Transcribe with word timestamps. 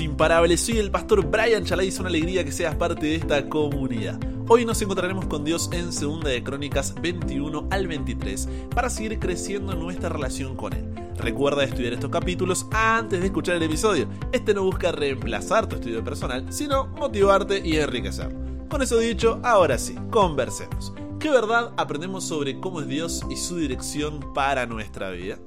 imparables. 0.00 0.60
Soy 0.60 0.78
el 0.78 0.90
pastor 0.90 1.24
Brian 1.24 1.64
Chalai. 1.64 1.88
Es 1.88 1.98
una 2.00 2.08
alegría 2.08 2.44
que 2.44 2.50
seas 2.50 2.74
parte 2.74 3.06
de 3.06 3.14
esta 3.14 3.48
comunidad. 3.48 4.18
Hoy 4.48 4.64
nos 4.64 4.82
encontraremos 4.82 5.26
con 5.26 5.44
Dios 5.44 5.70
en 5.72 5.86
2 5.86 6.24
de 6.24 6.42
Crónicas 6.42 6.94
21 7.00 7.68
al 7.70 7.86
23 7.86 8.48
para 8.74 8.90
seguir 8.90 9.18
creciendo 9.18 9.74
nuestra 9.74 10.08
relación 10.08 10.56
con 10.56 10.72
Él. 10.72 10.84
Recuerda 11.18 11.64
estudiar 11.64 11.92
estos 11.92 12.10
capítulos 12.10 12.66
antes 12.72 13.20
de 13.20 13.26
escuchar 13.26 13.56
el 13.56 13.62
episodio. 13.62 14.08
Este 14.32 14.54
no 14.54 14.64
busca 14.64 14.90
reemplazar 14.92 15.68
tu 15.68 15.76
estudio 15.76 16.02
personal, 16.02 16.52
sino 16.52 16.88
motivarte 16.88 17.62
y 17.64 17.76
enriquecer. 17.76 18.34
Con 18.68 18.82
eso 18.82 18.98
dicho, 18.98 19.40
ahora 19.44 19.78
sí, 19.78 19.94
conversemos. 20.10 20.92
¿Qué 21.20 21.30
verdad 21.30 21.72
aprendemos 21.76 22.24
sobre 22.24 22.58
cómo 22.58 22.80
es 22.80 22.88
Dios 22.88 23.22
y 23.30 23.36
su 23.36 23.56
dirección 23.56 24.34
para 24.34 24.66
nuestra 24.66 25.10
vida? 25.10 25.38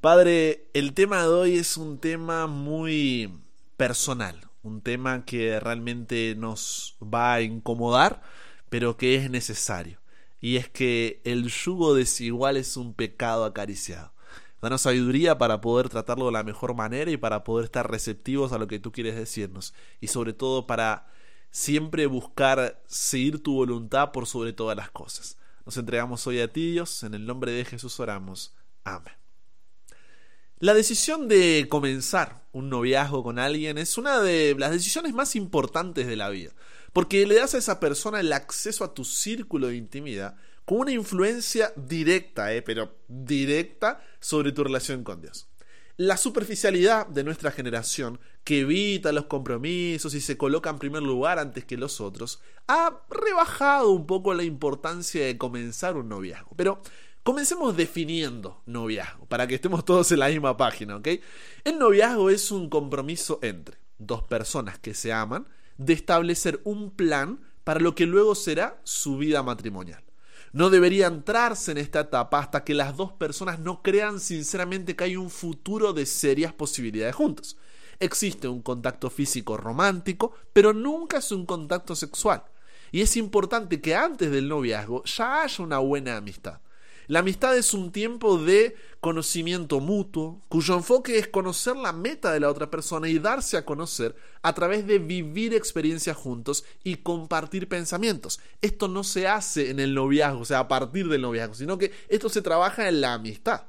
Padre, 0.00 0.68
el 0.74 0.92
tema 0.92 1.22
de 1.22 1.28
hoy 1.28 1.56
es 1.56 1.76
un 1.76 1.98
tema 1.98 2.46
muy 2.46 3.32
personal, 3.76 4.48
un 4.62 4.80
tema 4.82 5.24
que 5.24 5.58
realmente 5.58 6.34
nos 6.36 6.96
va 7.02 7.34
a 7.34 7.40
incomodar, 7.40 8.22
pero 8.68 8.96
que 8.96 9.16
es 9.16 9.30
necesario. 9.30 10.00
Y 10.40 10.56
es 10.56 10.68
que 10.68 11.20
el 11.24 11.48
yugo 11.48 11.94
desigual 11.94 12.56
es 12.56 12.76
un 12.76 12.94
pecado 12.94 13.44
acariciado. 13.44 14.12
Danos 14.60 14.82
sabiduría 14.82 15.38
para 15.38 15.60
poder 15.60 15.88
tratarlo 15.88 16.26
de 16.26 16.32
la 16.32 16.44
mejor 16.44 16.74
manera 16.74 17.10
y 17.10 17.16
para 17.16 17.42
poder 17.42 17.64
estar 17.64 17.90
receptivos 17.90 18.52
a 18.52 18.58
lo 18.58 18.66
que 18.66 18.78
tú 18.78 18.92
quieres 18.92 19.16
decirnos. 19.16 19.74
Y 20.00 20.08
sobre 20.08 20.32
todo 20.32 20.66
para 20.66 21.06
siempre 21.50 22.06
buscar 22.06 22.82
seguir 22.86 23.42
tu 23.42 23.54
voluntad 23.54 24.12
por 24.12 24.26
sobre 24.26 24.52
todas 24.52 24.76
las 24.76 24.90
cosas. 24.90 25.38
Nos 25.64 25.76
entregamos 25.76 26.26
hoy 26.26 26.40
a 26.40 26.52
ti, 26.52 26.72
Dios. 26.72 27.02
En 27.02 27.14
el 27.14 27.26
nombre 27.26 27.52
de 27.52 27.64
Jesús 27.64 27.98
oramos. 27.98 28.54
Amén. 28.84 29.25
La 30.58 30.72
decisión 30.72 31.28
de 31.28 31.66
comenzar 31.68 32.46
un 32.52 32.70
noviazgo 32.70 33.22
con 33.22 33.38
alguien 33.38 33.76
es 33.76 33.98
una 33.98 34.20
de 34.22 34.56
las 34.58 34.70
decisiones 34.70 35.12
más 35.12 35.36
importantes 35.36 36.06
de 36.06 36.16
la 36.16 36.30
vida, 36.30 36.52
porque 36.94 37.26
le 37.26 37.34
das 37.34 37.54
a 37.54 37.58
esa 37.58 37.78
persona 37.78 38.20
el 38.20 38.32
acceso 38.32 38.82
a 38.82 38.94
tu 38.94 39.04
círculo 39.04 39.66
de 39.66 39.76
intimidad 39.76 40.34
con 40.64 40.78
una 40.78 40.92
influencia 40.92 41.74
directa, 41.76 42.54
eh, 42.54 42.62
pero 42.62 42.96
directa 43.06 44.02
sobre 44.18 44.52
tu 44.52 44.64
relación 44.64 45.04
con 45.04 45.20
Dios. 45.20 45.46
La 45.98 46.16
superficialidad 46.16 47.06
de 47.06 47.24
nuestra 47.24 47.50
generación, 47.50 48.18
que 48.42 48.60
evita 48.60 49.12
los 49.12 49.26
compromisos 49.26 50.14
y 50.14 50.22
se 50.22 50.38
coloca 50.38 50.70
en 50.70 50.78
primer 50.78 51.02
lugar 51.02 51.38
antes 51.38 51.66
que 51.66 51.76
los 51.76 52.00
otros, 52.00 52.40
ha 52.66 53.02
rebajado 53.10 53.90
un 53.90 54.06
poco 54.06 54.32
la 54.32 54.42
importancia 54.42 55.24
de 55.26 55.36
comenzar 55.36 55.96
un 55.96 56.08
noviazgo. 56.08 56.52
Pero 56.56 56.80
Comencemos 57.26 57.76
definiendo 57.76 58.62
noviazgo, 58.66 59.26
para 59.26 59.48
que 59.48 59.56
estemos 59.56 59.84
todos 59.84 60.12
en 60.12 60.20
la 60.20 60.28
misma 60.28 60.56
página, 60.56 60.94
¿ok? 60.94 61.08
El 61.64 61.76
noviazgo 61.76 62.30
es 62.30 62.52
un 62.52 62.68
compromiso 62.68 63.40
entre 63.42 63.78
dos 63.98 64.22
personas 64.22 64.78
que 64.78 64.94
se 64.94 65.12
aman 65.12 65.48
de 65.76 65.92
establecer 65.92 66.60
un 66.62 66.92
plan 66.92 67.40
para 67.64 67.80
lo 67.80 67.96
que 67.96 68.06
luego 68.06 68.36
será 68.36 68.80
su 68.84 69.18
vida 69.18 69.42
matrimonial. 69.42 70.04
No 70.52 70.70
debería 70.70 71.08
entrarse 71.08 71.72
en 71.72 71.78
esta 71.78 71.98
etapa 71.98 72.38
hasta 72.38 72.62
que 72.62 72.74
las 72.74 72.96
dos 72.96 73.10
personas 73.14 73.58
no 73.58 73.82
crean 73.82 74.20
sinceramente 74.20 74.94
que 74.94 75.02
hay 75.02 75.16
un 75.16 75.28
futuro 75.28 75.92
de 75.92 76.06
serias 76.06 76.52
posibilidades 76.52 77.16
juntos. 77.16 77.56
Existe 77.98 78.46
un 78.46 78.62
contacto 78.62 79.10
físico 79.10 79.56
romántico, 79.56 80.32
pero 80.52 80.72
nunca 80.72 81.18
es 81.18 81.32
un 81.32 81.44
contacto 81.44 81.96
sexual. 81.96 82.44
Y 82.92 83.00
es 83.00 83.16
importante 83.16 83.80
que 83.80 83.96
antes 83.96 84.30
del 84.30 84.46
noviazgo 84.46 85.02
ya 85.02 85.42
haya 85.42 85.64
una 85.64 85.78
buena 85.78 86.18
amistad. 86.18 86.60
La 87.08 87.20
amistad 87.20 87.56
es 87.56 87.72
un 87.72 87.92
tiempo 87.92 88.36
de 88.36 88.74
conocimiento 89.00 89.78
mutuo, 89.78 90.42
cuyo 90.48 90.74
enfoque 90.74 91.18
es 91.18 91.28
conocer 91.28 91.76
la 91.76 91.92
meta 91.92 92.32
de 92.32 92.40
la 92.40 92.50
otra 92.50 92.68
persona 92.68 93.08
y 93.08 93.20
darse 93.20 93.56
a 93.56 93.64
conocer 93.64 94.16
a 94.42 94.52
través 94.54 94.88
de 94.88 94.98
vivir 94.98 95.54
experiencias 95.54 96.16
juntos 96.16 96.64
y 96.82 96.96
compartir 96.96 97.68
pensamientos. 97.68 98.40
Esto 98.60 98.88
no 98.88 99.04
se 99.04 99.28
hace 99.28 99.70
en 99.70 99.78
el 99.78 99.94
noviazgo, 99.94 100.40
o 100.40 100.44
sea, 100.44 100.58
a 100.58 100.68
partir 100.68 101.08
del 101.08 101.22
noviazgo, 101.22 101.54
sino 101.54 101.78
que 101.78 101.92
esto 102.08 102.28
se 102.28 102.42
trabaja 102.42 102.88
en 102.88 103.00
la 103.00 103.14
amistad. 103.14 103.66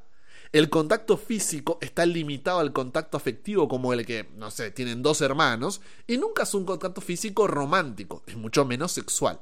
El 0.51 0.69
contacto 0.69 1.16
físico 1.16 1.78
está 1.79 2.07
limitado 2.07 2.57
al 2.57 2.73
contacto 2.73 3.17
afectivo 3.17 3.67
como 3.67 3.94
el 3.94 4.03
que, 4.03 4.28
no 4.35 4.50
sé, 4.50 4.72
tienen 4.72 5.03
dos 5.03 5.22
hermanos, 5.22 5.81
y 6.07 6.17
nunca 6.17 6.44
es 6.44 6.53
un 6.56 6.66
contacto 6.66 7.01
físico 7.01 7.45
romántico, 7.45 8.23
es 8.25 8.35
mucho 8.35 8.66
menos 8.66 8.94
sexual 8.94 9.39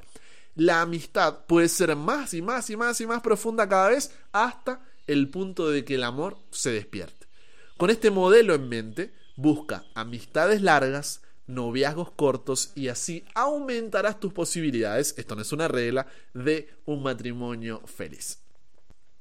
la 0.56 0.82
amistad 0.82 1.46
puede 1.46 1.70
ser 1.70 1.96
más 1.96 2.34
y 2.34 2.42
más 2.42 2.70
y 2.70 2.78
más 2.78 3.00
y 3.02 3.08
más 3.08 3.22
profunda 3.22 3.68
cada 3.68 3.90
vez 3.90 4.12
hasta 4.32 4.82
el 5.08 5.30
punto 5.30 5.70
de 5.70 5.86
que 5.86 5.96
el 5.96 6.04
amor 6.04 6.38
se 6.52 6.72
despierte. 6.72 7.28
Con 7.78 7.90
este 7.90 8.10
modelo 8.10 8.56
en 8.56 8.70
mente, 8.70 9.14
busca 9.36 9.84
amistades 9.94 10.62
largas, 10.62 11.22
noviazgos 11.46 12.12
cortos 12.12 12.72
y 12.74 12.88
así 12.88 13.26
aumentarás 13.36 14.20
tus 14.20 14.34
posibilidades, 14.34 15.14
esto 15.18 15.36
no 15.36 15.42
es 15.42 15.52
una 15.52 15.68
regla, 15.68 16.08
de 16.34 16.70
un 16.86 17.04
matrimonio 17.04 17.82
feliz. 17.86 18.40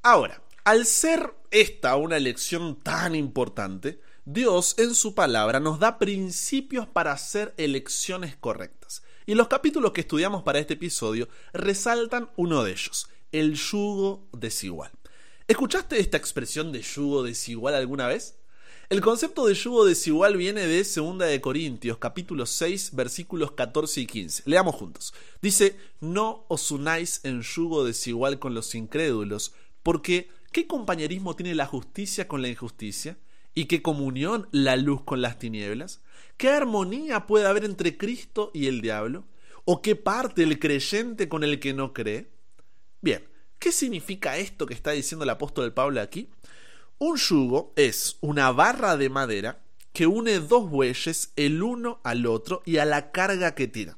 Ahora, 0.02 0.40
al 0.64 0.86
ser 0.86 1.34
esta 1.50 1.96
una 1.96 2.16
elección 2.16 2.80
tan 2.80 3.14
importante, 3.14 4.00
Dios 4.24 4.76
en 4.78 4.94
su 4.94 5.14
palabra 5.14 5.60
nos 5.60 5.78
da 5.78 5.98
principios 5.98 6.86
para 6.86 7.12
hacer 7.12 7.52
elecciones 7.58 8.36
correctas. 8.36 9.02
Y 9.26 9.34
los 9.34 9.48
capítulos 9.48 9.92
que 9.92 10.02
estudiamos 10.02 10.42
para 10.42 10.58
este 10.58 10.74
episodio 10.74 11.28
resaltan 11.54 12.28
uno 12.36 12.62
de 12.62 12.72
ellos, 12.72 13.08
el 13.32 13.54
yugo 13.54 14.28
desigual. 14.32 14.90
¿Escuchaste 15.48 15.98
esta 15.98 16.18
expresión 16.18 16.72
de 16.72 16.82
yugo 16.82 17.22
desigual 17.22 17.74
alguna 17.74 18.06
vez? 18.06 18.36
El 18.90 19.00
concepto 19.00 19.46
de 19.46 19.54
yugo 19.54 19.86
desigual 19.86 20.36
viene 20.36 20.66
de 20.66 20.84
2 20.84 21.18
de 21.18 21.40
Corintios, 21.40 21.96
capítulo 21.96 22.44
6, 22.44 22.90
versículos 22.94 23.52
14 23.52 24.02
y 24.02 24.06
15. 24.06 24.42
Leamos 24.44 24.74
juntos. 24.74 25.14
Dice, 25.40 25.78
no 26.00 26.44
os 26.48 26.70
unáis 26.70 27.20
en 27.24 27.40
yugo 27.40 27.82
desigual 27.82 28.38
con 28.38 28.52
los 28.52 28.74
incrédulos, 28.74 29.54
porque 29.82 30.28
¿qué 30.52 30.66
compañerismo 30.66 31.34
tiene 31.34 31.54
la 31.54 31.64
justicia 31.64 32.28
con 32.28 32.42
la 32.42 32.48
injusticia? 32.48 33.16
¿Y 33.54 33.66
qué 33.66 33.82
comunión 33.82 34.48
la 34.50 34.76
luz 34.76 35.02
con 35.02 35.22
las 35.22 35.38
tinieblas? 35.38 36.00
¿Qué 36.36 36.48
armonía 36.48 37.26
puede 37.26 37.46
haber 37.46 37.64
entre 37.64 37.96
Cristo 37.96 38.50
y 38.52 38.66
el 38.66 38.80
diablo? 38.80 39.24
¿O 39.64 39.80
qué 39.80 39.94
parte 39.94 40.42
el 40.42 40.58
creyente 40.58 41.28
con 41.28 41.44
el 41.44 41.60
que 41.60 41.72
no 41.72 41.92
cree? 41.92 42.28
Bien, 43.00 43.24
¿qué 43.58 43.70
significa 43.70 44.36
esto 44.36 44.66
que 44.66 44.74
está 44.74 44.90
diciendo 44.90 45.22
el 45.22 45.30
apóstol 45.30 45.72
Pablo 45.72 46.00
aquí? 46.00 46.28
Un 46.98 47.16
yugo 47.16 47.72
es 47.76 48.18
una 48.20 48.50
barra 48.50 48.96
de 48.96 49.08
madera 49.08 49.62
que 49.92 50.06
une 50.08 50.40
dos 50.40 50.68
bueyes 50.68 51.32
el 51.36 51.62
uno 51.62 52.00
al 52.02 52.26
otro 52.26 52.62
y 52.66 52.78
a 52.78 52.84
la 52.84 53.12
carga 53.12 53.54
que 53.54 53.68
tiran. 53.68 53.96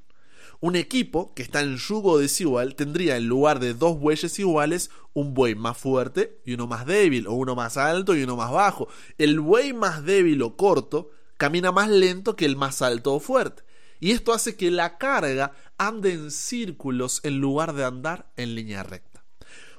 Un 0.60 0.74
equipo 0.74 1.34
que 1.34 1.42
está 1.42 1.60
en 1.60 1.76
yugo 1.76 2.18
desigual 2.18 2.74
tendría 2.74 3.16
en 3.16 3.28
lugar 3.28 3.60
de 3.60 3.74
dos 3.74 3.98
bueyes 3.98 4.38
iguales 4.38 4.90
un 5.12 5.34
buey 5.34 5.54
más 5.54 5.76
fuerte 5.76 6.40
y 6.44 6.54
uno 6.54 6.66
más 6.66 6.86
débil, 6.86 7.26
o 7.26 7.34
uno 7.34 7.54
más 7.54 7.76
alto 7.76 8.16
y 8.16 8.22
uno 8.22 8.36
más 8.36 8.50
bajo. 8.50 8.88
El 9.18 9.40
buey 9.40 9.72
más 9.72 10.04
débil 10.04 10.42
o 10.42 10.56
corto 10.56 11.10
camina 11.36 11.72
más 11.72 11.88
lento 11.88 12.36
que 12.36 12.46
el 12.46 12.56
más 12.56 12.80
alto 12.82 13.14
o 13.14 13.20
fuerte. 13.20 13.64
Y 14.00 14.12
esto 14.12 14.32
hace 14.32 14.56
que 14.56 14.70
la 14.70 14.98
carga 14.98 15.52
ande 15.78 16.12
en 16.12 16.30
círculos 16.30 17.20
en 17.22 17.38
lugar 17.38 17.74
de 17.74 17.84
andar 17.84 18.30
en 18.36 18.54
línea 18.54 18.82
recta. 18.82 19.24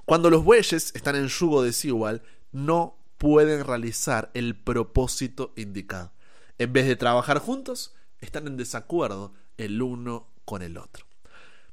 Cuando 0.05 0.29
los 0.29 0.43
bueyes 0.43 0.95
están 0.95 1.15
en 1.15 1.27
yugo 1.27 1.63
desigual, 1.63 2.23
no 2.51 2.97
pueden 3.17 3.65
realizar 3.65 4.31
el 4.33 4.55
propósito 4.55 5.53
indicado. 5.55 6.11
En 6.57 6.73
vez 6.73 6.87
de 6.87 6.95
trabajar 6.95 7.39
juntos, 7.39 7.93
están 8.21 8.47
en 8.47 8.57
desacuerdo 8.57 9.33
el 9.57 9.81
uno 9.81 10.27
con 10.47 10.61
el 10.61 10.77
otro. 10.77 11.05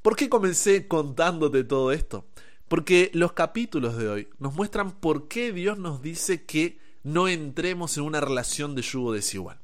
¿Por 0.03 0.17
qué 0.17 0.29
comencé 0.29 0.89
contándote 0.89 1.62
todo 1.62 1.93
esto? 1.93 2.27
Porque 2.67 3.12
los 3.15 3.33
capítulos 3.33 3.97
de 3.97 4.09
hoy 4.09 4.29
nos 4.39 4.55
muestran 4.55 4.91
por 4.91 5.29
qué 5.29 5.53
Dios 5.53 5.79
nos 5.79 6.03
dice 6.03 6.45
que 6.45 6.81
no 7.05 7.29
entremos 7.29 7.97
en 7.97 8.03
una 8.03 8.21
relación 8.21 8.75
de 8.75 8.83
yugo 8.83 9.12
desigual. 9.12 9.61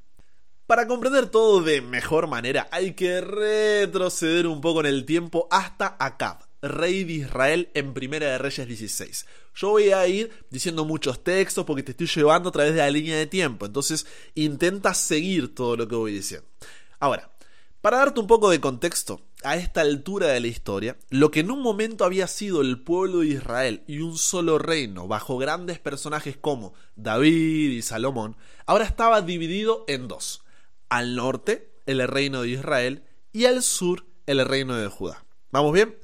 Para 0.68 0.86
comprender 0.86 1.26
todo 1.26 1.60
de 1.60 1.80
mejor 1.80 2.28
manera 2.28 2.68
hay 2.70 2.92
que 2.92 3.20
retroceder 3.20 4.46
un 4.46 4.60
poco 4.60 4.78
en 4.78 4.86
el 4.86 5.04
tiempo 5.04 5.48
hasta 5.50 5.96
Acab, 5.98 6.46
rey 6.62 7.02
de 7.02 7.14
Israel 7.14 7.68
en 7.74 7.92
Primera 7.92 8.28
de 8.28 8.38
Reyes 8.38 8.68
16. 8.68 9.26
Yo 9.56 9.70
voy 9.70 9.90
a 9.90 10.06
ir 10.06 10.30
diciendo 10.50 10.84
muchos 10.84 11.24
textos 11.24 11.64
porque 11.64 11.82
te 11.82 11.90
estoy 11.90 12.06
llevando 12.06 12.50
a 12.50 12.52
través 12.52 12.74
de 12.74 12.78
la 12.78 12.90
línea 12.90 13.16
de 13.16 13.26
tiempo, 13.26 13.66
entonces 13.66 14.06
intenta 14.36 14.94
seguir 14.94 15.52
todo 15.52 15.76
lo 15.76 15.88
que 15.88 15.96
voy 15.96 16.12
diciendo. 16.12 16.46
Ahora, 17.00 17.29
para 17.80 17.98
darte 17.98 18.20
un 18.20 18.26
poco 18.26 18.50
de 18.50 18.60
contexto, 18.60 19.22
a 19.42 19.56
esta 19.56 19.80
altura 19.80 20.28
de 20.28 20.40
la 20.40 20.48
historia, 20.48 20.98
lo 21.08 21.30
que 21.30 21.40
en 21.40 21.50
un 21.50 21.62
momento 21.62 22.04
había 22.04 22.26
sido 22.26 22.60
el 22.60 22.82
pueblo 22.82 23.20
de 23.20 23.28
Israel 23.28 23.82
y 23.86 24.00
un 24.00 24.18
solo 24.18 24.58
reino 24.58 25.08
bajo 25.08 25.38
grandes 25.38 25.78
personajes 25.78 26.36
como 26.36 26.74
David 26.96 27.70
y 27.70 27.82
Salomón, 27.82 28.36
ahora 28.66 28.84
estaba 28.84 29.22
dividido 29.22 29.84
en 29.88 30.08
dos 30.08 30.44
al 30.90 31.14
norte 31.14 31.72
el 31.86 32.06
reino 32.06 32.42
de 32.42 32.50
Israel 32.50 33.04
y 33.32 33.46
al 33.46 33.62
sur 33.62 34.04
el 34.26 34.44
reino 34.44 34.76
de 34.76 34.88
Judá. 34.88 35.24
¿Vamos 35.50 35.72
bien? 35.72 35.96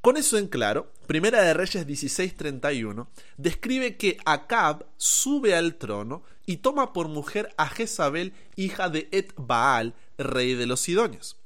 Con 0.00 0.16
eso 0.16 0.38
en 0.38 0.48
claro, 0.48 0.92
Primera 1.10 1.42
de 1.42 1.54
Reyes 1.54 1.88
16:31, 1.88 3.08
describe 3.36 3.96
que 3.96 4.16
Acab 4.24 4.86
sube 4.96 5.56
al 5.56 5.74
trono 5.74 6.22
y 6.46 6.58
toma 6.58 6.92
por 6.92 7.08
mujer 7.08 7.52
a 7.56 7.66
Jezabel, 7.66 8.32
hija 8.54 8.88
de 8.88 9.08
Et 9.10 9.32
Baal, 9.36 9.96
rey 10.18 10.54
de 10.54 10.66
los 10.66 10.78
Sidonios. 10.78 11.36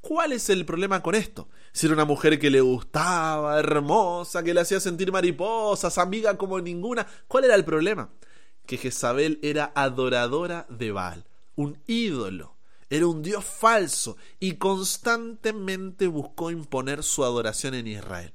¿Cuál 0.00 0.32
es 0.32 0.50
el 0.50 0.66
problema 0.66 1.04
con 1.04 1.14
esto? 1.14 1.48
Si 1.70 1.86
era 1.86 1.94
una 1.94 2.04
mujer 2.04 2.40
que 2.40 2.50
le 2.50 2.62
gustaba, 2.62 3.60
hermosa, 3.60 4.42
que 4.42 4.54
le 4.54 4.60
hacía 4.62 4.80
sentir 4.80 5.12
mariposas, 5.12 5.98
amiga 5.98 6.36
como 6.36 6.60
ninguna, 6.60 7.06
¿cuál 7.28 7.44
era 7.44 7.54
el 7.54 7.64
problema? 7.64 8.10
Que 8.66 8.76
Jezabel 8.76 9.38
era 9.40 9.70
adoradora 9.76 10.66
de 10.68 10.90
Baal, 10.90 11.24
un 11.54 11.78
ídolo 11.86 12.56
era 12.90 13.06
un 13.06 13.22
dios 13.22 13.44
falso 13.44 14.16
y 14.40 14.56
constantemente 14.56 16.08
buscó 16.08 16.50
imponer 16.50 17.04
su 17.04 17.22
adoración 17.22 17.74
en 17.74 17.86
Israel. 17.86 18.34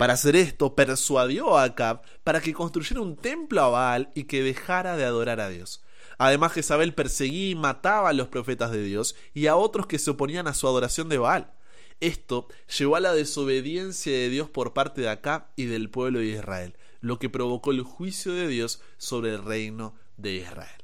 Para 0.00 0.14
hacer 0.14 0.34
esto, 0.34 0.74
persuadió 0.74 1.58
a 1.58 1.64
Acab 1.64 2.00
para 2.24 2.40
que 2.40 2.54
construyera 2.54 3.02
un 3.02 3.16
templo 3.16 3.60
a 3.60 3.68
Baal 3.68 4.10
y 4.14 4.24
que 4.24 4.42
dejara 4.42 4.96
de 4.96 5.04
adorar 5.04 5.40
a 5.40 5.50
Dios. 5.50 5.84
Además, 6.16 6.54
Jezabel 6.54 6.94
perseguía 6.94 7.50
y 7.50 7.54
mataba 7.54 8.08
a 8.08 8.14
los 8.14 8.28
profetas 8.28 8.70
de 8.70 8.82
Dios 8.82 9.14
y 9.34 9.46
a 9.46 9.56
otros 9.56 9.86
que 9.86 9.98
se 9.98 10.12
oponían 10.12 10.46
a 10.46 10.54
su 10.54 10.66
adoración 10.66 11.10
de 11.10 11.18
Baal. 11.18 11.52
Esto 12.00 12.48
llevó 12.78 12.96
a 12.96 13.00
la 13.00 13.12
desobediencia 13.12 14.10
de 14.10 14.30
Dios 14.30 14.48
por 14.48 14.72
parte 14.72 15.02
de 15.02 15.10
Acab 15.10 15.48
y 15.54 15.66
del 15.66 15.90
pueblo 15.90 16.20
de 16.20 16.28
Israel, 16.28 16.78
lo 17.02 17.18
que 17.18 17.28
provocó 17.28 17.70
el 17.70 17.82
juicio 17.82 18.32
de 18.32 18.48
Dios 18.48 18.80
sobre 18.96 19.34
el 19.34 19.44
reino 19.44 19.94
de 20.16 20.36
Israel. 20.36 20.79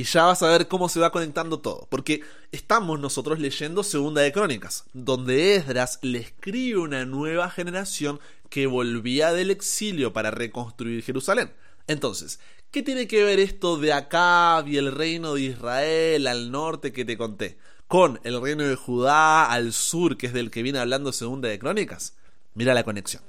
Y 0.00 0.04
ya 0.04 0.24
vas 0.24 0.42
a 0.42 0.48
ver 0.48 0.66
cómo 0.66 0.88
se 0.88 0.98
va 0.98 1.12
conectando 1.12 1.60
todo, 1.60 1.86
porque 1.90 2.22
estamos 2.52 2.98
nosotros 2.98 3.38
leyendo 3.38 3.82
Segunda 3.82 4.22
de 4.22 4.32
Crónicas, 4.32 4.84
donde 4.94 5.56
Esdras 5.56 5.98
le 6.00 6.20
escribe 6.20 6.78
una 6.78 7.04
nueva 7.04 7.50
generación 7.50 8.18
que 8.48 8.66
volvía 8.66 9.34
del 9.34 9.50
exilio 9.50 10.14
para 10.14 10.30
reconstruir 10.30 11.02
Jerusalén. 11.02 11.52
Entonces, 11.86 12.40
¿qué 12.70 12.82
tiene 12.82 13.06
que 13.06 13.24
ver 13.24 13.40
esto 13.40 13.76
de 13.76 13.92
Acab 13.92 14.68
y 14.68 14.78
el 14.78 14.90
reino 14.90 15.34
de 15.34 15.42
Israel 15.42 16.26
al 16.28 16.50
norte 16.50 16.94
que 16.94 17.04
te 17.04 17.18
conté? 17.18 17.58
Con 17.86 18.20
el 18.24 18.40
reino 18.40 18.64
de 18.64 18.76
Judá 18.76 19.52
al 19.52 19.74
sur, 19.74 20.16
que 20.16 20.28
es 20.28 20.32
del 20.32 20.50
que 20.50 20.62
viene 20.62 20.78
hablando 20.78 21.12
Segunda 21.12 21.50
de 21.50 21.58
Crónicas. 21.58 22.14
Mira 22.54 22.72
la 22.72 22.84
conexión. 22.84 23.22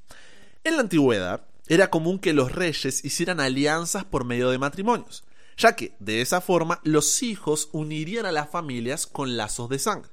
En 0.63 0.75
la 0.75 0.83
antigüedad, 0.83 1.41
era 1.67 1.89
común 1.89 2.17
que 2.17 2.31
los 2.31 2.53
reyes 2.53 3.03
hicieran 3.03 3.41
alianzas 3.41 4.05
por 4.05 4.23
medio 4.23 4.49
de 4.51 4.57
matrimonios 4.57 5.25
ya 5.61 5.75
que 5.75 5.95
de 5.99 6.21
esa 6.21 6.41
forma 6.41 6.81
los 6.83 7.21
hijos 7.21 7.69
unirían 7.71 8.25
a 8.25 8.31
las 8.31 8.49
familias 8.49 9.05
con 9.05 9.37
lazos 9.37 9.69
de 9.69 9.77
sangre. 9.79 10.11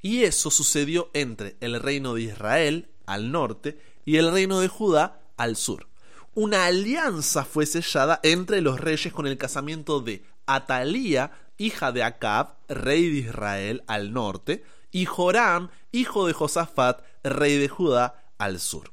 Y 0.00 0.22
eso 0.22 0.50
sucedió 0.50 1.10
entre 1.14 1.56
el 1.60 1.80
reino 1.80 2.14
de 2.14 2.22
Israel 2.22 2.88
al 3.06 3.32
norte 3.32 3.78
y 4.04 4.16
el 4.16 4.30
reino 4.30 4.60
de 4.60 4.68
Judá 4.68 5.20
al 5.36 5.56
sur. 5.56 5.88
Una 6.34 6.66
alianza 6.66 7.44
fue 7.44 7.66
sellada 7.66 8.20
entre 8.22 8.60
los 8.60 8.80
reyes 8.80 9.12
con 9.12 9.26
el 9.26 9.36
casamiento 9.36 10.00
de 10.00 10.22
Atalía, 10.46 11.32
hija 11.58 11.90
de 11.90 12.02
Acab, 12.02 12.54
rey 12.68 13.10
de 13.10 13.28
Israel 13.28 13.82
al 13.86 14.12
norte, 14.12 14.62
y 14.92 15.06
Joram, 15.06 15.70
hijo 15.90 16.26
de 16.26 16.32
Josafat, 16.32 17.02
rey 17.24 17.58
de 17.58 17.68
Judá 17.68 18.24
al 18.38 18.60
sur. 18.60 18.92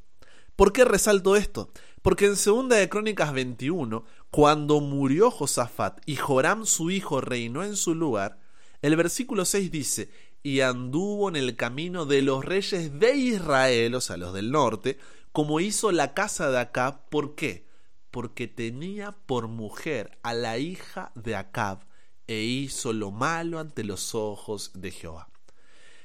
¿Por 0.56 0.74
qué 0.74 0.86
resalto 0.86 1.36
esto? 1.36 1.71
Porque 2.01 2.25
en 2.25 2.36
2 2.36 2.69
de 2.69 2.89
Crónicas 2.89 3.33
21, 3.33 4.04
cuando 4.31 4.80
murió 4.80 5.30
Josafat 5.30 6.01
y 6.06 6.16
Joram 6.16 6.66
su 6.66 6.89
hijo 6.89 7.19
reinó 7.19 7.63
en 7.63 7.75
su 7.75 7.94
lugar, 7.94 8.39
el 8.81 8.95
versículo 8.95 9.44
6 9.44 9.69
dice, 9.69 10.10
y 10.42 10.62
anduvo 10.62 11.28
en 11.28 11.36
el 11.36 11.57
camino 11.57 12.06
de 12.06 12.22
los 12.22 12.44
reyes 12.44 12.98
de 12.98 13.16
Israel, 13.16 13.94
o 13.94 14.01
sea, 14.01 14.16
los 14.16 14.33
del 14.33 14.51
norte, 14.51 14.98
como 15.33 15.60
hizo 15.60 15.92
la 15.92 16.13
casa 16.13 16.50
de 16.50 16.60
Acab. 16.60 17.10
¿Por 17.10 17.36
qué? 17.36 17.68
Porque 18.10 18.48
tenía 18.48 19.12
por 19.12 19.50
mujer 19.50 20.18
a 20.24 20.33
la 20.33 20.57
hija 20.57 21.12
de 21.13 21.36
Acab 21.36 21.86
e 22.28 22.42
hizo 22.42 22.94
lo 22.94 23.12
malo 23.12 23.60
ante 23.60 23.83
los 23.83 24.16
ojos 24.16 24.72
de 24.74 24.92
Jehová. 24.92 25.30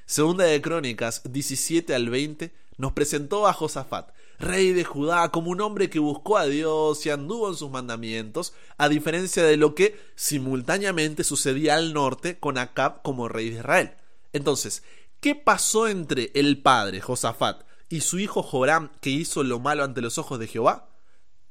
Segunda 0.05 0.43
de 0.43 0.61
Crónicas 0.61 1.21
17 1.31 1.95
al 1.95 2.09
20 2.09 2.53
nos 2.77 2.91
presentó 2.91 3.47
a 3.47 3.53
Josafat, 3.53 4.11
rey 4.39 4.73
de 4.73 4.83
Judá, 4.83 5.29
como 5.29 5.51
un 5.51 5.61
hombre 5.61 5.89
que 5.89 5.99
buscó 5.99 6.37
a 6.37 6.45
Dios 6.45 7.05
y 7.05 7.09
anduvo 7.09 7.49
en 7.49 7.55
sus 7.55 7.69
mandamientos, 7.69 8.53
a 8.77 8.89
diferencia 8.89 9.43
de 9.43 9.57
lo 9.57 9.75
que 9.75 9.99
simultáneamente 10.15 11.23
sucedía 11.23 11.75
al 11.75 11.93
norte 11.93 12.39
con 12.39 12.57
Acab 12.57 13.01
como 13.01 13.27
rey 13.27 13.49
de 13.49 13.57
Israel. 13.57 13.93
Entonces, 14.33 14.83
¿qué 15.19 15.35
pasó 15.35 15.87
entre 15.87 16.31
el 16.35 16.61
padre 16.61 17.01
Josafat 17.01 17.63
y 17.89 18.01
su 18.01 18.19
hijo 18.19 18.43
Joram 18.43 18.91
que 19.01 19.09
hizo 19.09 19.43
lo 19.43 19.59
malo 19.59 19.83
ante 19.83 20.01
los 20.01 20.17
ojos 20.17 20.39
de 20.39 20.47
Jehová? 20.47 20.89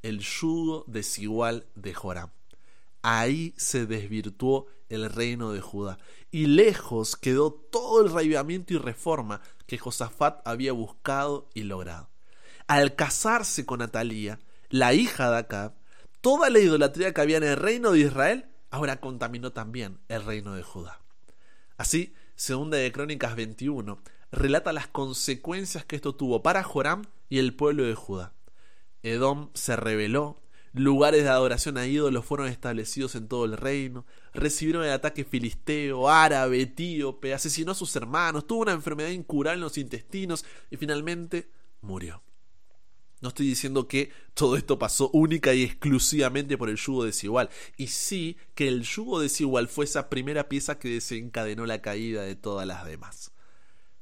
El 0.02 0.20
yugo 0.20 0.84
desigual 0.86 1.66
de 1.74 1.94
Joram. 1.94 2.30
Ahí 3.02 3.54
se 3.56 3.86
desvirtuó 3.86 4.66
el 4.88 5.10
reino 5.10 5.52
de 5.52 5.60
Judá 5.60 5.98
y 6.30 6.46
lejos 6.46 7.16
quedó 7.16 7.52
todo 7.52 8.04
el 8.04 8.12
rayamiento 8.12 8.74
y 8.74 8.78
reforma 8.78 9.40
que 9.66 9.78
Josafat 9.78 10.46
había 10.46 10.72
buscado 10.72 11.48
y 11.54 11.62
logrado. 11.62 12.08
Al 12.66 12.96
casarse 12.96 13.64
con 13.64 13.80
Atalía, 13.80 14.40
la 14.70 14.92
hija 14.92 15.30
de 15.30 15.38
Acab, 15.38 15.74
toda 16.20 16.50
la 16.50 16.58
idolatría 16.58 17.14
que 17.14 17.20
había 17.20 17.36
en 17.36 17.44
el 17.44 17.56
reino 17.56 17.92
de 17.92 18.00
Israel 18.00 18.46
ahora 18.70 19.00
contaminó 19.00 19.52
también 19.52 20.00
el 20.08 20.24
reino 20.24 20.54
de 20.54 20.62
Judá. 20.62 21.00
Así, 21.76 22.14
segunda 22.34 22.76
de 22.76 22.90
Crónicas 22.90 23.36
21 23.36 24.00
relata 24.32 24.72
las 24.72 24.88
consecuencias 24.88 25.84
que 25.84 25.96
esto 25.96 26.14
tuvo 26.14 26.42
para 26.42 26.62
Joram 26.62 27.04
y 27.28 27.38
el 27.38 27.54
pueblo 27.54 27.84
de 27.84 27.94
Judá. 27.94 28.32
Edom 29.02 29.50
se 29.54 29.76
rebeló, 29.76 30.42
lugares 30.72 31.22
de 31.22 31.30
adoración 31.30 31.78
a 31.78 31.86
ídolos 31.86 32.24
fueron 32.24 32.48
establecidos 32.48 33.14
en 33.14 33.28
todo 33.28 33.44
el 33.44 33.56
reino, 33.56 34.04
recibieron 34.34 34.84
el 34.84 34.90
ataque 34.90 35.24
filisteo, 35.24 36.08
árabe, 36.08 36.62
etíope, 36.62 37.32
asesinó 37.32 37.72
a 37.72 37.76
sus 37.76 37.94
hermanos, 37.94 38.46
tuvo 38.46 38.62
una 38.62 38.72
enfermedad 38.72 39.10
incurable 39.10 39.54
en 39.54 39.60
los 39.60 39.78
intestinos 39.78 40.44
y 40.70 40.76
finalmente 40.76 41.48
murió. 41.80 42.25
No 43.20 43.28
estoy 43.28 43.46
diciendo 43.46 43.88
que 43.88 44.12
todo 44.34 44.56
esto 44.56 44.78
pasó 44.78 45.10
única 45.12 45.54
y 45.54 45.62
exclusivamente 45.62 46.58
por 46.58 46.68
el 46.68 46.76
yugo 46.76 47.04
desigual, 47.04 47.48
y 47.76 47.88
sí 47.88 48.36
que 48.54 48.68
el 48.68 48.82
yugo 48.82 49.20
desigual 49.20 49.68
fue 49.68 49.86
esa 49.86 50.10
primera 50.10 50.48
pieza 50.48 50.78
que 50.78 50.90
desencadenó 50.90 51.64
la 51.64 51.80
caída 51.80 52.22
de 52.22 52.36
todas 52.36 52.66
las 52.66 52.84
demás. 52.84 53.32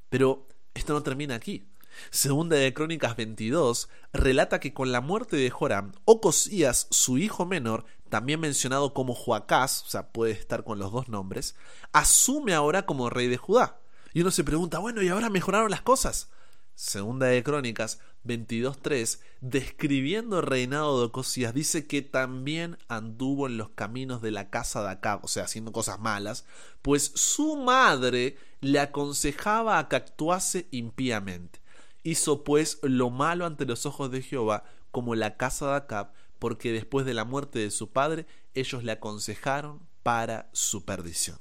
Pero 0.08 0.48
esto 0.74 0.92
no 0.92 1.02
termina 1.02 1.36
aquí. 1.36 1.68
Segunda 2.10 2.56
de 2.56 2.74
Crónicas 2.74 3.16
22 3.16 3.88
relata 4.12 4.58
que 4.58 4.74
con 4.74 4.90
la 4.90 5.00
muerte 5.00 5.36
de 5.36 5.50
Joram, 5.50 5.92
Ocosías, 6.04 6.88
su 6.90 7.18
hijo 7.18 7.46
menor, 7.46 7.84
también 8.08 8.40
mencionado 8.40 8.94
como 8.94 9.14
Joacás, 9.14 9.84
o 9.86 9.90
sea, 9.90 10.10
puede 10.10 10.32
estar 10.32 10.64
con 10.64 10.78
los 10.78 10.92
dos 10.92 11.08
nombres, 11.08 11.54
asume 11.92 12.54
ahora 12.54 12.84
como 12.84 13.10
rey 13.10 13.28
de 13.28 13.36
Judá. 13.36 13.80
Y 14.12 14.20
uno 14.20 14.30
se 14.30 14.44
pregunta, 14.44 14.78
bueno, 14.78 15.02
¿y 15.02 15.08
ahora 15.08 15.30
mejoraron 15.30 15.70
las 15.70 15.82
cosas? 15.82 16.30
Segunda 16.74 17.26
de 17.26 17.42
Crónicas 17.44 18.00
22.3, 18.24 19.20
describiendo 19.40 20.40
el 20.40 20.46
reinado 20.46 20.98
de 20.98 21.06
Ocosías, 21.06 21.54
dice 21.54 21.86
que 21.86 22.02
también 22.02 22.78
anduvo 22.88 23.46
en 23.46 23.58
los 23.58 23.70
caminos 23.70 24.22
de 24.22 24.32
la 24.32 24.50
casa 24.50 24.82
de 24.82 24.90
Acab, 24.90 25.24
o 25.24 25.28
sea, 25.28 25.44
haciendo 25.44 25.72
cosas 25.72 26.00
malas, 26.00 26.44
pues 26.82 27.12
su 27.14 27.56
madre 27.56 28.36
le 28.60 28.80
aconsejaba 28.80 29.78
a 29.78 29.88
que 29.88 29.96
actuase 29.96 30.66
impíamente. 30.70 31.60
Hizo 32.02 32.44
pues 32.44 32.78
lo 32.82 33.10
malo 33.10 33.46
ante 33.46 33.66
los 33.66 33.86
ojos 33.86 34.10
de 34.10 34.22
Jehová, 34.22 34.64
como 34.90 35.14
la 35.14 35.36
casa 35.36 35.68
de 35.68 35.76
Acab, 35.76 36.12
porque 36.38 36.72
después 36.72 37.06
de 37.06 37.14
la 37.14 37.24
muerte 37.24 37.58
de 37.60 37.70
su 37.70 37.90
padre, 37.90 38.26
ellos 38.54 38.82
le 38.82 38.92
aconsejaron 38.92 39.80
para 40.02 40.48
su 40.52 40.84
perdición. 40.84 41.38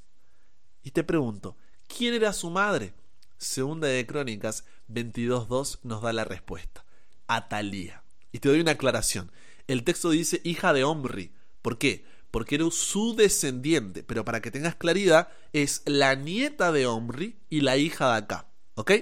Y 0.82 0.92
te 0.92 1.02
pregunto, 1.02 1.56
¿quién 1.88 2.14
era 2.14 2.32
su 2.32 2.50
madre? 2.50 2.94
Segunda 3.38 3.88
de 3.88 4.06
Crónicas 4.06 4.64
22.2 4.88 5.80
nos 5.82 6.02
da 6.02 6.12
la 6.12 6.24
respuesta. 6.24 6.84
Atalía. 7.26 8.02
Y 8.32 8.38
te 8.38 8.48
doy 8.48 8.60
una 8.60 8.72
aclaración. 8.72 9.30
El 9.66 9.84
texto 9.84 10.10
dice 10.10 10.40
hija 10.44 10.72
de 10.72 10.84
Omri. 10.84 11.32
¿Por 11.62 11.78
qué? 11.78 12.04
Porque 12.30 12.56
era 12.56 12.70
su 12.70 13.14
descendiente. 13.14 14.02
Pero 14.02 14.24
para 14.24 14.40
que 14.40 14.50
tengas 14.50 14.74
claridad, 14.74 15.28
es 15.52 15.82
la 15.86 16.14
nieta 16.14 16.72
de 16.72 16.86
Omri 16.86 17.38
y 17.48 17.60
la 17.60 17.76
hija 17.76 18.10
de 18.12 18.18
acá. 18.18 18.48
¿Ok? 18.74 18.92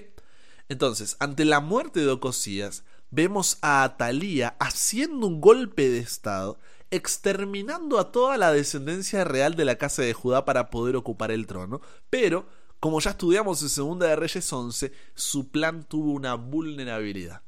Entonces, 0.69 1.17
ante 1.19 1.45
la 1.45 1.61
muerte 1.61 2.01
de 2.01 2.11
Ocosías, 2.11 2.85
vemos 3.11 3.59
a 3.61 3.85
Atalía 3.85 4.57
haciendo 4.59 5.27
un 5.27 5.41
golpe 5.41 5.89
de 5.89 5.99
estado, 5.99 6.59
exterminando 6.91 7.99
a 7.99 8.11
toda 8.11 8.39
la 8.39 8.53
descendencia 8.53 9.25
real 9.25 9.55
de 9.55 9.65
la 9.65 9.77
casa 9.77 10.03
de 10.03 10.15
Judá 10.15 10.45
para 10.45 10.71
poder 10.71 10.97
ocupar 10.97 11.31
el 11.31 11.47
trono, 11.47 11.81
pero 12.11 12.47
como 12.83 12.99
ya 12.99 13.13
estudiamos 13.13 13.63
en 13.63 13.69
Segunda 13.69 14.09
de 14.09 14.17
Reyes 14.17 14.53
11, 14.53 14.93
su 15.15 15.53
plan 15.53 15.85
tuvo 15.85 16.11
una 16.11 16.35
vulnerabilidad. 16.35 17.43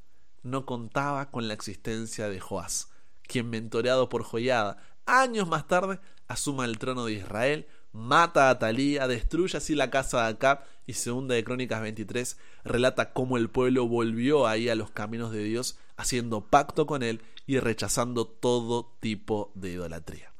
No 0.44 0.64
contaba 0.64 1.32
con 1.32 1.48
la 1.48 1.54
existencia 1.54 2.28
de 2.28 2.38
Joás, 2.38 2.92
quien 3.26 3.50
mentoreado 3.50 4.08
por 4.08 4.22
Joyada, 4.22 4.78
años 5.06 5.48
más 5.48 5.66
tarde, 5.66 5.98
asuma 6.28 6.66
el 6.66 6.78
trono 6.78 7.06
de 7.06 7.14
Israel 7.14 7.66
mata 7.90 8.48
a 8.48 8.58
Talía, 8.60 9.08
destruye 9.08 9.56
así 9.56 9.74
la 9.74 9.90
casa 9.90 10.22
de 10.22 10.28
Acab 10.30 10.64
y 10.86 10.92
segunda 10.92 11.34
de 11.34 11.44
Crónicas 11.44 11.80
23 11.80 12.38
relata 12.64 13.12
cómo 13.12 13.36
el 13.36 13.48
pueblo 13.48 13.86
volvió 13.86 14.46
ahí 14.46 14.68
a 14.68 14.74
los 14.74 14.90
caminos 14.90 15.32
de 15.32 15.42
Dios 15.44 15.78
haciendo 15.96 16.42
pacto 16.42 16.86
con 16.86 17.02
él 17.02 17.22
y 17.46 17.58
rechazando 17.58 18.26
todo 18.26 18.96
tipo 19.00 19.52
de 19.56 19.70
idolatría. 19.70 20.32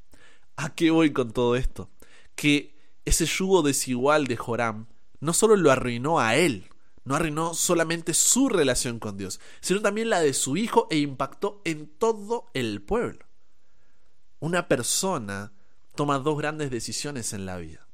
¿A 0.57 0.75
qué 0.75 0.91
voy 0.91 1.13
con 1.13 1.33
todo 1.33 1.57
esto? 1.57 1.91
Que 2.35 2.74
ese 3.05 3.27
yugo 3.27 3.63
desigual 3.63 4.27
de 4.27 4.37
Joram 4.37 4.87
no 5.21 5.33
solo 5.33 5.57
lo 5.57 5.71
arruinó 5.71 6.21
a 6.21 6.37
él, 6.37 6.69
no 7.05 7.15
arruinó 7.15 7.55
solamente 7.55 8.15
su 8.15 8.49
relación 8.49 8.99
con 8.99 9.17
Dios, 9.17 9.41
sino 9.61 9.81
también 9.81 10.11
la 10.11 10.21
de 10.21 10.35
su 10.35 10.57
hijo 10.57 10.87
e 10.91 10.99
impactó 10.99 11.61
en 11.65 11.87
todo 11.87 12.51
el 12.55 12.83
pueblo. 12.83 13.27
Una 14.41 14.69
persona 14.69 15.53
toma 15.95 16.19
dos 16.19 16.37
grandes 16.39 16.71
decisiones 16.71 17.33
en 17.33 17.47
la 17.47 17.57
vida. 17.57 17.87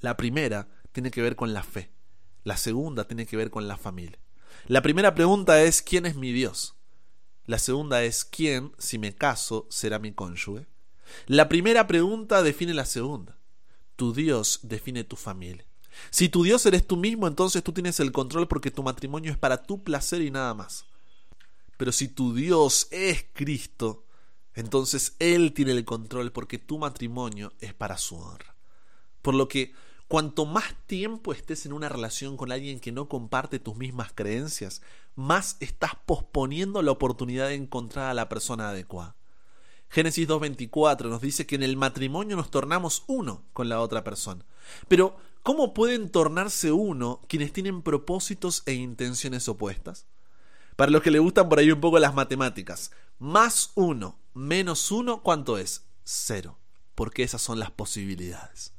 La 0.00 0.16
primera 0.16 0.68
tiene 0.92 1.10
que 1.10 1.22
ver 1.22 1.36
con 1.36 1.52
la 1.52 1.62
fe. 1.62 1.90
La 2.44 2.56
segunda 2.56 3.06
tiene 3.06 3.26
que 3.26 3.36
ver 3.36 3.50
con 3.50 3.66
la 3.66 3.76
familia. 3.76 4.18
La 4.66 4.82
primera 4.82 5.14
pregunta 5.14 5.62
es 5.62 5.82
¿quién 5.82 6.06
es 6.06 6.16
mi 6.16 6.32
Dios? 6.32 6.76
La 7.46 7.58
segunda 7.58 8.02
es 8.04 8.24
¿quién, 8.24 8.72
si 8.78 8.98
me 8.98 9.14
caso, 9.14 9.66
será 9.70 9.98
mi 9.98 10.12
cónyuge? 10.12 10.66
La 11.26 11.48
primera 11.48 11.86
pregunta 11.86 12.42
define 12.42 12.74
la 12.74 12.84
segunda. 12.84 13.37
Tu 13.98 14.14
Dios 14.14 14.60
define 14.62 15.02
tu 15.02 15.16
familia. 15.16 15.66
Si 16.10 16.28
tu 16.28 16.44
Dios 16.44 16.64
eres 16.66 16.86
tú 16.86 16.96
mismo, 16.96 17.26
entonces 17.26 17.64
tú 17.64 17.72
tienes 17.72 17.98
el 17.98 18.12
control 18.12 18.46
porque 18.46 18.70
tu 18.70 18.84
matrimonio 18.84 19.32
es 19.32 19.36
para 19.36 19.64
tu 19.64 19.82
placer 19.82 20.22
y 20.22 20.30
nada 20.30 20.54
más. 20.54 20.84
Pero 21.76 21.90
si 21.90 22.06
tu 22.06 22.32
Dios 22.32 22.86
es 22.92 23.26
Cristo, 23.32 24.04
entonces 24.54 25.16
Él 25.18 25.52
tiene 25.52 25.72
el 25.72 25.84
control 25.84 26.30
porque 26.30 26.58
tu 26.58 26.78
matrimonio 26.78 27.52
es 27.58 27.74
para 27.74 27.98
su 27.98 28.14
honra. 28.14 28.54
Por 29.20 29.34
lo 29.34 29.48
que 29.48 29.74
cuanto 30.06 30.46
más 30.46 30.76
tiempo 30.86 31.32
estés 31.32 31.66
en 31.66 31.72
una 31.72 31.88
relación 31.88 32.36
con 32.36 32.52
alguien 32.52 32.78
que 32.78 32.92
no 32.92 33.08
comparte 33.08 33.58
tus 33.58 33.74
mismas 33.74 34.12
creencias, 34.14 34.80
más 35.16 35.56
estás 35.58 35.96
posponiendo 36.06 36.82
la 36.82 36.92
oportunidad 36.92 37.48
de 37.48 37.56
encontrar 37.56 38.10
a 38.10 38.14
la 38.14 38.28
persona 38.28 38.68
adecuada. 38.68 39.16
Génesis 39.90 40.28
2.24 40.28 41.08
nos 41.08 41.20
dice 41.20 41.46
que 41.46 41.54
en 41.54 41.62
el 41.62 41.76
matrimonio 41.76 42.36
nos 42.36 42.50
tornamos 42.50 43.04
uno 43.06 43.44
con 43.52 43.68
la 43.68 43.80
otra 43.80 44.04
persona. 44.04 44.44
Pero, 44.86 45.16
¿cómo 45.42 45.72
pueden 45.74 46.10
tornarse 46.10 46.72
uno 46.72 47.20
quienes 47.28 47.52
tienen 47.52 47.82
propósitos 47.82 48.62
e 48.66 48.74
intenciones 48.74 49.48
opuestas? 49.48 50.06
Para 50.76 50.92
los 50.92 51.02
que 51.02 51.10
le 51.10 51.18
gustan 51.18 51.48
por 51.48 51.58
ahí 51.58 51.72
un 51.72 51.80
poco 51.80 51.98
las 51.98 52.14
matemáticas, 52.14 52.92
más 53.18 53.72
uno 53.74 54.18
menos 54.38 54.90
uno, 54.92 55.22
¿cuánto 55.22 55.58
es? 55.58 55.84
Cero. 56.04 56.58
Porque 56.94 57.22
esas 57.22 57.42
son 57.42 57.58
las 57.58 57.70
posibilidades. 57.70 58.72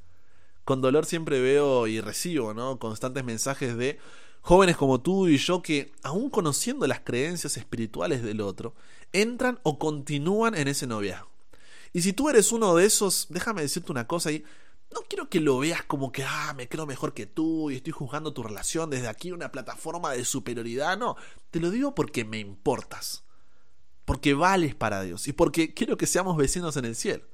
Con 0.64 0.80
dolor 0.80 1.06
siempre 1.06 1.40
veo 1.40 1.86
y 1.86 2.00
recibo, 2.00 2.54
¿no? 2.54 2.78
Constantes 2.78 3.24
mensajes 3.24 3.76
de 3.76 3.98
jóvenes 4.40 4.76
como 4.76 5.00
tú 5.00 5.28
y 5.28 5.36
yo 5.36 5.62
que, 5.62 5.92
aún 6.02 6.30
conociendo 6.30 6.86
las 6.86 7.00
creencias 7.00 7.56
espirituales 7.56 8.22
del 8.22 8.40
otro, 8.40 8.74
entran 9.12 9.60
o 9.62 9.78
continúan 9.78 10.54
en 10.54 10.68
ese 10.68 10.86
noviazgo. 10.86 11.30
Y 11.92 12.02
si 12.02 12.12
tú 12.12 12.28
eres 12.28 12.52
uno 12.52 12.74
de 12.74 12.86
esos, 12.86 13.26
déjame 13.30 13.62
decirte 13.62 13.90
una 13.90 14.06
cosa 14.06 14.30
y 14.30 14.44
no 14.92 15.02
quiero 15.08 15.28
que 15.28 15.40
lo 15.40 15.58
veas 15.58 15.84
como 15.84 16.10
que, 16.10 16.24
ah, 16.24 16.52
me 16.56 16.68
creo 16.68 16.86
mejor 16.86 17.14
que 17.14 17.26
tú 17.26 17.70
y 17.70 17.76
estoy 17.76 17.92
juzgando 17.92 18.32
tu 18.32 18.42
relación 18.42 18.90
desde 18.90 19.08
aquí 19.08 19.32
una 19.32 19.52
plataforma 19.52 20.12
de 20.12 20.24
superioridad. 20.24 20.98
No, 20.98 21.16
te 21.50 21.60
lo 21.60 21.70
digo 21.70 21.94
porque 21.94 22.24
me 22.24 22.38
importas. 22.38 23.24
Porque 24.04 24.34
vales 24.34 24.74
para 24.74 25.02
Dios 25.02 25.28
y 25.28 25.32
porque 25.32 25.74
quiero 25.74 25.96
que 25.96 26.06
seamos 26.06 26.36
vecinos 26.36 26.76
en 26.76 26.84
el 26.84 26.96
cielo. 26.96 27.24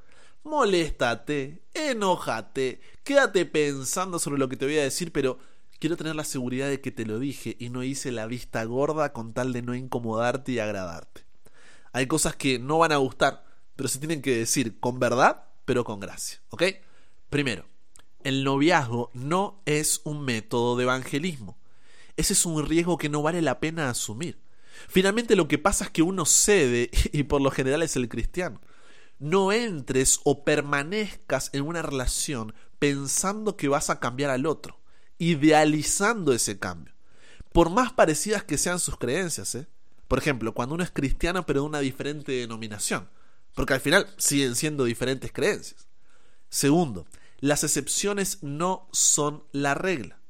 Moléstate, 0.44 1.62
enójate, 1.72 2.80
quédate 3.02 3.46
pensando 3.46 4.18
sobre 4.18 4.38
lo 4.38 4.48
que 4.48 4.56
te 4.56 4.66
voy 4.66 4.78
a 4.78 4.82
decir, 4.82 5.10
pero 5.10 5.38
quiero 5.78 5.96
tener 5.96 6.14
la 6.14 6.24
seguridad 6.24 6.68
de 6.68 6.80
que 6.80 6.90
te 6.90 7.06
lo 7.06 7.18
dije 7.18 7.56
y 7.58 7.70
no 7.70 7.82
hice 7.82 8.12
la 8.12 8.26
vista 8.26 8.64
gorda 8.64 9.12
con 9.12 9.32
tal 9.32 9.52
de 9.52 9.62
no 9.62 9.74
incomodarte 9.74 10.52
y 10.52 10.58
agradarte. 10.58 11.24
Hay 11.92 12.06
cosas 12.06 12.36
que 12.36 12.58
no 12.58 12.78
van 12.78 12.92
a 12.92 12.96
gustar, 12.96 13.44
pero 13.74 13.88
se 13.88 13.98
tienen 13.98 14.22
que 14.22 14.36
decir 14.36 14.78
con 14.80 14.98
verdad, 14.98 15.44
pero 15.64 15.84
con 15.84 16.00
gracia. 16.00 16.40
¿Ok? 16.50 16.62
Primero, 17.30 17.66
el 18.22 18.44
noviazgo 18.44 19.10
no 19.14 19.62
es 19.66 20.00
un 20.04 20.24
método 20.24 20.76
de 20.76 20.84
evangelismo. 20.84 21.58
Ese 22.16 22.32
es 22.32 22.46
un 22.46 22.66
riesgo 22.66 22.98
que 22.98 23.08
no 23.08 23.22
vale 23.22 23.42
la 23.42 23.60
pena 23.60 23.90
asumir. 23.90 24.38
Finalmente 24.88 25.36
lo 25.36 25.48
que 25.48 25.58
pasa 25.58 25.84
es 25.84 25.90
que 25.90 26.02
uno 26.02 26.24
cede 26.24 26.90
y 27.12 27.24
por 27.24 27.40
lo 27.40 27.50
general 27.50 27.82
es 27.82 27.96
el 27.96 28.08
cristiano. 28.08 28.60
No 29.18 29.52
entres 29.52 30.20
o 30.24 30.44
permanezcas 30.44 31.50
en 31.52 31.62
una 31.62 31.82
relación 31.82 32.54
pensando 32.78 33.56
que 33.56 33.68
vas 33.68 33.88
a 33.88 34.00
cambiar 34.00 34.30
al 34.30 34.44
otro, 34.44 34.78
idealizando 35.18 36.32
ese 36.32 36.58
cambio. 36.58 36.94
Por 37.52 37.70
más 37.70 37.92
parecidas 37.92 38.44
que 38.44 38.58
sean 38.58 38.78
sus 38.78 38.98
creencias, 38.98 39.54
¿eh? 39.54 39.66
Por 40.08 40.18
ejemplo, 40.18 40.54
cuando 40.54 40.74
uno 40.74 40.84
es 40.84 40.90
cristiano 40.90 41.46
pero 41.46 41.60
de 41.60 41.66
una 41.66 41.80
diferente 41.80 42.32
denominación, 42.32 43.08
porque 43.54 43.74
al 43.74 43.80
final 43.80 44.06
siguen 44.18 44.54
siendo 44.54 44.84
diferentes 44.84 45.32
creencias. 45.32 45.88
Segundo, 46.48 47.06
las 47.40 47.64
excepciones 47.64 48.42
no 48.42 48.88
son 48.92 49.44
la 49.52 49.74
regla. 49.74 50.20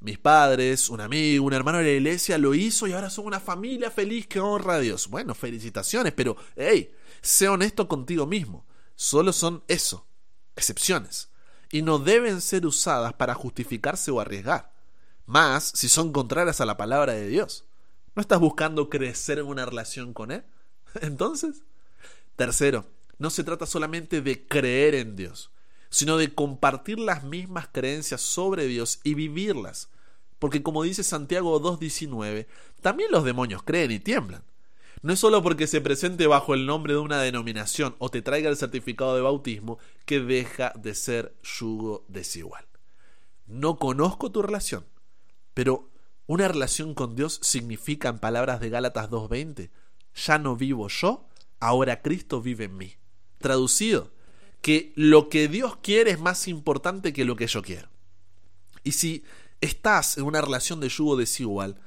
Mis 0.00 0.18
padres, 0.18 0.90
un 0.90 1.00
amigo, 1.00 1.44
un 1.44 1.52
hermano 1.52 1.78
de 1.78 1.84
la 1.84 1.90
iglesia 1.90 2.38
lo 2.38 2.54
hizo 2.54 2.86
y 2.86 2.92
ahora 2.92 3.10
son 3.10 3.26
una 3.26 3.40
familia 3.40 3.90
feliz 3.90 4.28
que 4.28 4.38
honra 4.38 4.74
a 4.74 4.80
Dios. 4.80 5.08
Bueno, 5.08 5.34
felicitaciones, 5.34 6.12
pero 6.12 6.36
hey, 6.54 6.92
sé 7.20 7.48
honesto 7.48 7.88
contigo 7.88 8.24
mismo. 8.24 8.64
Solo 8.94 9.32
son 9.32 9.64
eso, 9.66 10.06
excepciones. 10.54 11.30
Y 11.70 11.82
no 11.82 11.98
deben 11.98 12.40
ser 12.40 12.66
usadas 12.66 13.12
para 13.12 13.34
justificarse 13.34 14.10
o 14.10 14.20
arriesgar. 14.20 14.72
Más 15.26 15.72
si 15.74 15.88
son 15.88 16.12
contrarias 16.12 16.60
a 16.60 16.66
la 16.66 16.76
palabra 16.76 17.12
de 17.12 17.28
Dios. 17.28 17.64
¿No 18.14 18.22
estás 18.22 18.40
buscando 18.40 18.88
crecer 18.88 19.38
en 19.38 19.46
una 19.46 19.66
relación 19.66 20.14
con 20.14 20.30
Él? 20.30 20.44
Entonces, 21.02 21.62
tercero, 22.36 22.86
no 23.18 23.30
se 23.30 23.44
trata 23.44 23.66
solamente 23.66 24.22
de 24.22 24.46
creer 24.46 24.94
en 24.94 25.16
Dios, 25.16 25.50
sino 25.90 26.16
de 26.16 26.34
compartir 26.34 26.98
las 26.98 27.24
mismas 27.24 27.68
creencias 27.70 28.20
sobre 28.20 28.66
Dios 28.66 29.00
y 29.04 29.14
vivirlas. 29.14 29.88
Porque 30.38 30.62
como 30.62 30.82
dice 30.82 31.02
Santiago 31.02 31.60
2.19, 31.60 32.46
también 32.80 33.10
los 33.10 33.24
demonios 33.24 33.62
creen 33.62 33.90
y 33.90 33.98
tiemblan. 33.98 34.42
No 35.00 35.12
es 35.12 35.20
solo 35.20 35.42
porque 35.42 35.66
se 35.66 35.80
presente 35.80 36.26
bajo 36.26 36.54
el 36.54 36.66
nombre 36.66 36.94
de 36.94 36.98
una 36.98 37.20
denominación 37.20 37.94
o 37.98 38.08
te 38.08 38.22
traiga 38.22 38.50
el 38.50 38.56
certificado 38.56 39.14
de 39.14 39.22
bautismo 39.22 39.78
que 40.04 40.20
deja 40.20 40.72
de 40.76 40.94
ser 40.94 41.36
yugo 41.42 42.04
desigual. 42.08 42.66
No 43.46 43.76
conozco 43.76 44.32
tu 44.32 44.42
relación, 44.42 44.84
pero 45.54 45.90
una 46.26 46.48
relación 46.48 46.94
con 46.94 47.14
Dios 47.14 47.38
significa, 47.42 48.08
en 48.08 48.18
palabras 48.18 48.60
de 48.60 48.70
Gálatas 48.70 49.08
2.20, 49.08 49.70
ya 50.14 50.38
no 50.38 50.56
vivo 50.56 50.88
yo, 50.88 51.26
ahora 51.60 52.02
Cristo 52.02 52.42
vive 52.42 52.64
en 52.64 52.76
mí. 52.76 52.96
Traducido, 53.38 54.10
que 54.60 54.92
lo 54.96 55.28
que 55.28 55.48
Dios 55.48 55.76
quiere 55.76 56.10
es 56.10 56.20
más 56.20 56.48
importante 56.48 57.12
que 57.12 57.24
lo 57.24 57.36
que 57.36 57.46
yo 57.46 57.62
quiero. 57.62 57.88
Y 58.82 58.92
si 58.92 59.24
estás 59.60 60.18
en 60.18 60.24
una 60.24 60.40
relación 60.40 60.80
de 60.80 60.88
yugo 60.88 61.16
desigual, 61.16 61.80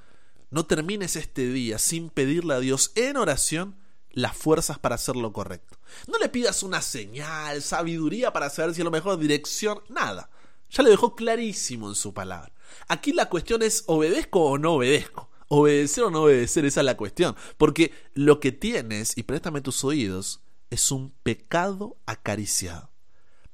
no 0.51 0.65
termines 0.65 1.15
este 1.15 1.47
día 1.47 1.79
sin 1.79 2.09
pedirle 2.09 2.53
a 2.53 2.59
Dios 2.59 2.91
en 2.95 3.17
oración 3.17 3.77
las 4.11 4.35
fuerzas 4.35 4.77
para 4.77 4.95
hacer 4.95 5.15
lo 5.15 5.31
correcto. 5.31 5.77
No 6.07 6.17
le 6.17 6.27
pidas 6.27 6.61
una 6.63 6.81
señal, 6.81 7.61
sabiduría 7.61 8.33
para 8.33 8.49
saber 8.49 8.75
si 8.75 8.81
es 8.81 8.85
lo 8.85 8.91
mejor, 8.91 9.17
dirección, 9.17 9.81
nada. 9.89 10.29
Ya 10.69 10.83
lo 10.83 10.89
dejó 10.89 11.15
clarísimo 11.15 11.87
en 11.87 11.95
su 11.95 12.13
palabra. 12.13 12.51
Aquí 12.89 13.13
la 13.13 13.29
cuestión 13.29 13.61
es 13.61 13.85
obedezco 13.87 14.43
o 14.43 14.57
no 14.57 14.73
obedezco. 14.73 15.29
Obedecer 15.47 16.05
o 16.05 16.11
no 16.11 16.23
obedecer, 16.23 16.65
esa 16.65 16.81
es 16.81 16.85
la 16.85 16.97
cuestión. 16.97 17.35
Porque 17.57 17.93
lo 18.13 18.39
que 18.39 18.51
tienes, 18.51 19.17
y 19.17 19.23
préstame 19.23 19.61
tus 19.61 19.83
oídos, 19.83 20.41
es 20.69 20.91
un 20.91 21.11
pecado 21.23 21.97
acariciado. 22.05 22.89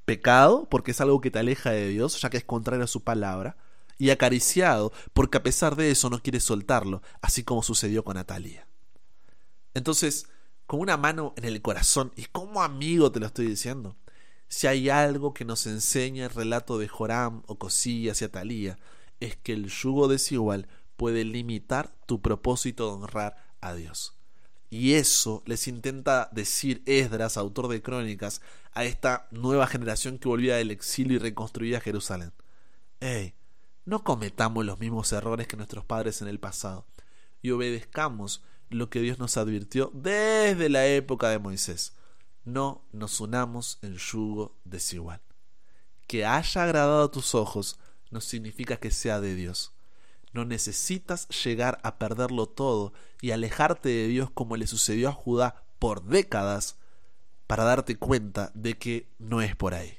Pecado 0.05 0.67
porque 0.69 0.91
es 0.91 1.01
algo 1.01 1.21
que 1.21 1.31
te 1.31 1.39
aleja 1.39 1.71
de 1.71 1.89
Dios, 1.89 2.19
ya 2.21 2.29
que 2.29 2.37
es 2.37 2.43
contrario 2.43 2.85
a 2.85 2.87
su 2.87 3.03
palabra, 3.03 3.57
y 3.97 4.09
acariciado 4.09 4.91
porque 5.13 5.37
a 5.37 5.43
pesar 5.43 5.75
de 5.75 5.91
eso 5.91 6.09
no 6.09 6.21
quieres 6.21 6.43
soltarlo, 6.43 7.01
así 7.21 7.43
como 7.43 7.63
sucedió 7.63 8.03
con 8.03 8.15
Natalia. 8.15 8.67
Entonces, 9.73 10.27
con 10.65 10.79
una 10.79 10.97
mano 10.97 11.33
en 11.37 11.45
el 11.45 11.61
corazón, 11.61 12.11
y 12.15 12.25
como 12.25 12.61
amigo 12.61 13.11
te 13.11 13.19
lo 13.19 13.27
estoy 13.27 13.47
diciendo, 13.47 13.95
si 14.47 14.67
hay 14.67 14.89
algo 14.89 15.33
que 15.33 15.45
nos 15.45 15.67
enseña 15.67 16.25
el 16.25 16.31
relato 16.31 16.77
de 16.77 16.87
Joram 16.87 17.43
o 17.47 17.57
Cosillas 17.57 18.21
y 18.21 18.25
Atalía, 18.25 18.77
es 19.19 19.35
que 19.35 19.53
el 19.53 19.67
yugo 19.67 20.07
desigual 20.07 20.67
puede 20.95 21.23
limitar 21.23 21.93
tu 22.05 22.21
propósito 22.21 22.87
de 22.87 22.93
honrar 22.93 23.35
a 23.61 23.73
Dios. 23.73 24.13
Y 24.69 24.93
eso 24.93 25.43
les 25.45 25.67
intenta 25.67 26.29
decir 26.31 26.83
Esdras, 26.85 27.37
autor 27.37 27.67
de 27.69 27.81
crónicas, 27.81 28.41
a 28.73 28.83
esta 28.83 29.27
nueva 29.31 29.67
generación 29.67 30.17
que 30.17 30.27
volvía 30.27 30.57
del 30.57 30.71
exilio 30.71 31.15
y 31.15 31.19
reconstruía 31.19 31.79
Jerusalén. 31.79 32.33
Hey, 32.99 33.36
no 33.87 34.03
cometamos 34.03 34.65
los 34.65 34.79
mismos 34.79 35.13
errores 35.13 35.47
que 35.47 35.55
nuestros 35.55 35.85
padres 35.85 36.21
en 36.21 36.27
el 36.27 36.41
pasado 36.41 36.85
y 37.41 37.51
obedezcamos 37.51 38.43
lo 38.69 38.89
que 38.89 38.99
Dios 38.99 39.17
nos 39.17 39.37
advirtió 39.37 39.91
desde 39.93 40.67
la 40.67 40.85
época 40.85 41.29
de 41.29 41.39
Moisés. 41.39 41.93
No 42.43 42.83
nos 42.91 43.21
unamos 43.21 43.79
en 43.81 43.95
yugo 43.95 44.57
desigual. 44.65 45.21
que 46.05 46.25
haya 46.25 46.63
agradado 46.63 47.03
a 47.03 47.11
tus 47.11 47.33
ojos 47.33 47.79
no 48.11 48.19
significa 48.19 48.75
que 48.75 48.91
sea 48.91 49.21
de 49.21 49.35
Dios. 49.35 49.71
No 50.33 50.43
necesitas 50.43 51.29
llegar 51.29 51.79
a 51.83 51.97
perderlo 51.97 52.45
todo 52.45 52.91
y 53.21 53.31
alejarte 53.31 53.87
de 53.87 54.07
Dios 54.07 54.29
como 54.31 54.57
le 54.57 54.67
sucedió 54.67 55.07
a 55.07 55.13
Judá 55.13 55.63
por 55.79 56.03
décadas 56.03 56.75
para 57.45 57.63
darte 57.63 57.97
cuenta 57.97 58.51
de 58.53 58.77
que 58.77 59.09
no 59.17 59.41
es 59.41 59.55
por 59.55 59.73
ahí. 59.73 59.97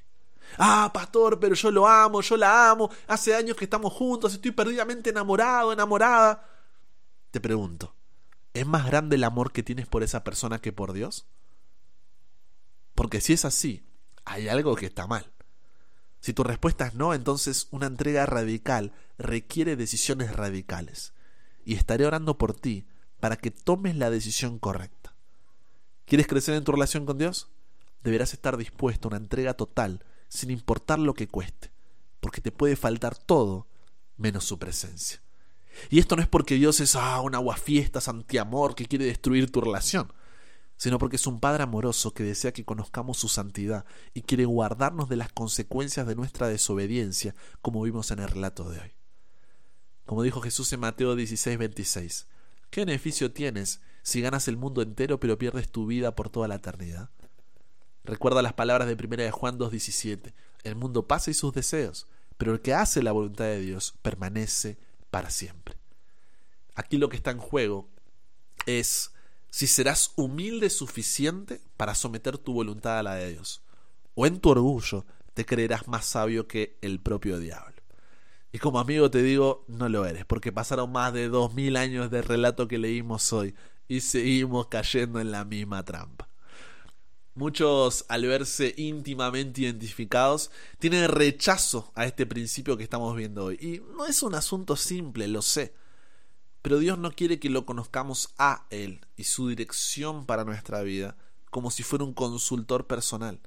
Ah, 0.57 0.91
pastor, 0.93 1.39
pero 1.39 1.55
yo 1.55 1.71
lo 1.71 1.87
amo, 1.87 2.21
yo 2.21 2.37
la 2.37 2.71
amo, 2.71 2.91
hace 3.07 3.35
años 3.35 3.57
que 3.57 3.65
estamos 3.65 3.93
juntos, 3.93 4.33
estoy 4.35 4.53
perdidamente 4.53 5.11
enamorado, 5.11 5.73
enamorada. 5.73 6.49
Te 7.31 7.41
pregunto, 7.41 7.95
¿es 8.55 8.67
más 8.67 8.87
grande 8.87 9.17
el 9.17 9.25
amor 9.25 9.53
que 9.53 9.63
tienes 9.63 9.87
por 9.87 10.03
esa 10.03 10.25
persona 10.25 10.61
que 10.61 10.73
por 10.73 10.93
Dios? 10.93 11.27
Porque 12.95 13.21
si 13.21 13.33
es 13.33 13.45
así, 13.45 13.87
hay 14.25 14.49
algo 14.49 14.75
que 14.75 14.87
está 14.87 15.07
mal. 15.07 15.31
Si 16.21 16.33
tu 16.33 16.43
respuesta 16.43 16.87
es 16.87 16.95
no, 16.95 17.15
entonces 17.15 17.69
una 17.71 17.87
entrega 17.87 18.27
radical 18.27 18.93
requiere 19.19 19.77
decisiones 19.77 20.35
radicales. 20.35 21.13
Y 21.65 21.75
estaré 21.75 22.07
orando 22.07 22.39
por 22.39 22.55
ti 22.55 22.87
para 23.21 23.37
que 23.37 23.51
tomes 23.51 23.97
la 23.97 24.11
decisión 24.11 24.59
correcta. 24.59 25.15
¿Quieres 26.07 26.27
crecer 26.27 26.55
en 26.55 26.65
tu 26.65 26.73
relación 26.73 27.05
con 27.07 27.19
Dios? 27.19 27.51
Deberás 28.03 28.33
estar 28.33 28.57
dispuesto 28.57 29.09
a 29.09 29.11
una 29.11 29.19
entrega 29.19 29.55
total, 29.55 30.05
sin 30.29 30.51
importar 30.51 30.99
lo 30.99 31.15
que 31.15 31.29
cueste, 31.29 31.71
porque 32.21 32.41
te 32.41 32.53
puede 32.53 32.77
faltar 32.77 33.17
todo 33.17 33.67
menos 34.17 34.45
su 34.45 34.59
presencia. 34.59 35.23
Y 35.91 35.99
esto 35.99 36.17
no 36.17 36.23
es 36.23 36.29
porque 36.29 36.57
Dios 36.57 36.81
es 36.81 36.97
ah, 36.97 37.21
un 37.21 37.35
aguafiestas 37.35 38.09
antiamor 38.09 38.75
que 38.75 38.87
quiere 38.87 39.05
destruir 39.05 39.51
tu 39.51 39.61
relación 39.61 40.13
sino 40.79 40.99
porque 40.99 41.17
es 41.17 41.27
un 41.27 41.41
Padre 41.41 41.65
amoroso 41.65 42.15
que 42.15 42.23
desea 42.23 42.53
que 42.53 42.65
conozcamos 42.65 43.19
su 43.19 43.29
santidad 43.29 43.85
y 44.15 44.23
quiere 44.23 44.45
guardarnos 44.45 45.09
de 45.09 45.17
las 45.17 45.33
consecuencias 45.33 46.07
de 46.07 46.15
nuestra 46.15 46.47
desobediencia, 46.47 47.35
como 47.61 47.83
vimos 47.83 48.13
en 48.13 48.21
el 48.21 48.29
relato 48.29 48.71
de 48.71 48.79
hoy. 48.79 48.93
Como 50.07 50.23
dijo 50.23 50.41
Jesús 50.41 50.73
en 50.73 50.81
Mateo 50.81 51.17
16, 51.17 51.59
26, 51.59 52.29
¿qué 52.71 52.83
beneficio 52.83 53.33
tienes 53.33 53.81
si 54.03 54.21
ganas 54.21 54.47
el 54.47 54.57
mundo 54.57 54.81
entero 54.81 55.19
pero 55.19 55.37
pierdes 55.37 55.69
tu 55.69 55.85
vida 55.85 56.15
por 56.15 56.31
toda 56.31 56.47
la 56.47 56.55
eternidad? 56.55 57.11
Recuerda 58.09 58.41
las 58.41 58.55
palabras 58.55 58.89
de 58.89 58.95
1 58.95 59.17
de 59.23 59.31
Juan 59.31 59.59
2.17, 59.59 60.33
el 60.65 60.77
mundo 60.77 61.07
pasa 61.07 61.31
y 61.31 61.35
sus 61.35 61.53
deseos, 61.53 62.07
pero 62.39 62.55
el 62.55 62.63
que 62.63 62.73
hace 62.73 63.03
la 63.03 63.13
voluntad 63.13 63.45
de 63.45 63.61
Dios 63.61 63.93
permanece 64.01 64.79
para 65.11 65.29
siempre. 65.29 65.77
Aquí 66.75 66.97
lo 66.97 67.11
que 67.11 67.19
está 67.19 67.33
en 67.33 67.39
juego 67.39 67.87
es 68.65 69.13
si 69.51 69.67
serás 69.67 70.13
humilde 70.17 70.71
suficiente 70.71 71.61
para 71.77 71.95
someter 71.95 72.39
tu 72.39 72.55
voluntad 72.55 72.99
a 72.99 73.03
la 73.03 73.15
de 73.17 73.33
Dios, 73.33 73.61
o 74.15 74.25
en 74.25 74.41
tu 74.41 74.49
orgullo 74.49 75.05
te 75.35 75.45
creerás 75.45 75.87
más 75.87 76.07
sabio 76.07 76.49
que 76.49 76.79
el 76.81 77.01
propio 77.01 77.39
diablo. 77.39 77.77
Y 78.53 78.59
como 78.59 78.81
amigo 78.81 79.11
te 79.11 79.23
digo, 79.23 79.67
no 79.69 79.91
lo 79.91 80.07
eres, 80.07 80.25
porque 80.25 80.51
pasaron 80.51 80.91
más 80.93 81.13
de 81.13 81.29
dos 81.29 81.53
mil 81.53 81.77
años 81.77 82.11
de 82.11 82.23
relato 82.23 82.69
que 82.69 82.79
leímos 82.79 83.35
hoy 83.35 83.55
y 83.87 84.01
seguimos 84.01 84.69
cayendo 84.69 85.21
en 85.21 85.31
la 85.31 85.45
misma 85.45 85.85
trampa. 85.85 86.28
Muchos, 87.39 88.05
al 88.09 88.27
verse 88.27 88.75
íntimamente 88.77 89.61
identificados, 89.61 90.51
tienen 90.81 91.09
rechazo 91.09 91.93
a 91.95 92.05
este 92.05 92.27
principio 92.27 92.77
que 92.77 92.83
estamos 92.83 93.15
viendo 93.15 93.45
hoy. 93.45 93.55
Y 93.61 93.81
no 93.97 94.07
es 94.07 94.25
un 94.25 94.35
asunto 94.35 94.75
simple, 94.75 95.29
lo 95.29 95.41
sé. 95.41 95.73
Pero 96.63 96.81
Dios 96.81 96.99
no 96.99 97.13
quiere 97.13 97.39
que 97.39 97.49
lo 97.49 97.65
conozcamos 97.65 98.31
a 98.39 98.67
Él 98.71 99.07
y 99.17 99.23
su 99.23 99.47
dirección 99.47 100.27
para 100.27 100.43
nuestra 100.43 100.83
vida 100.83 101.17
como 101.51 101.71
si 101.71 101.85
fuera 101.85 102.05
un 102.05 102.13
consultor 102.13 102.89
personal. 102.89 103.39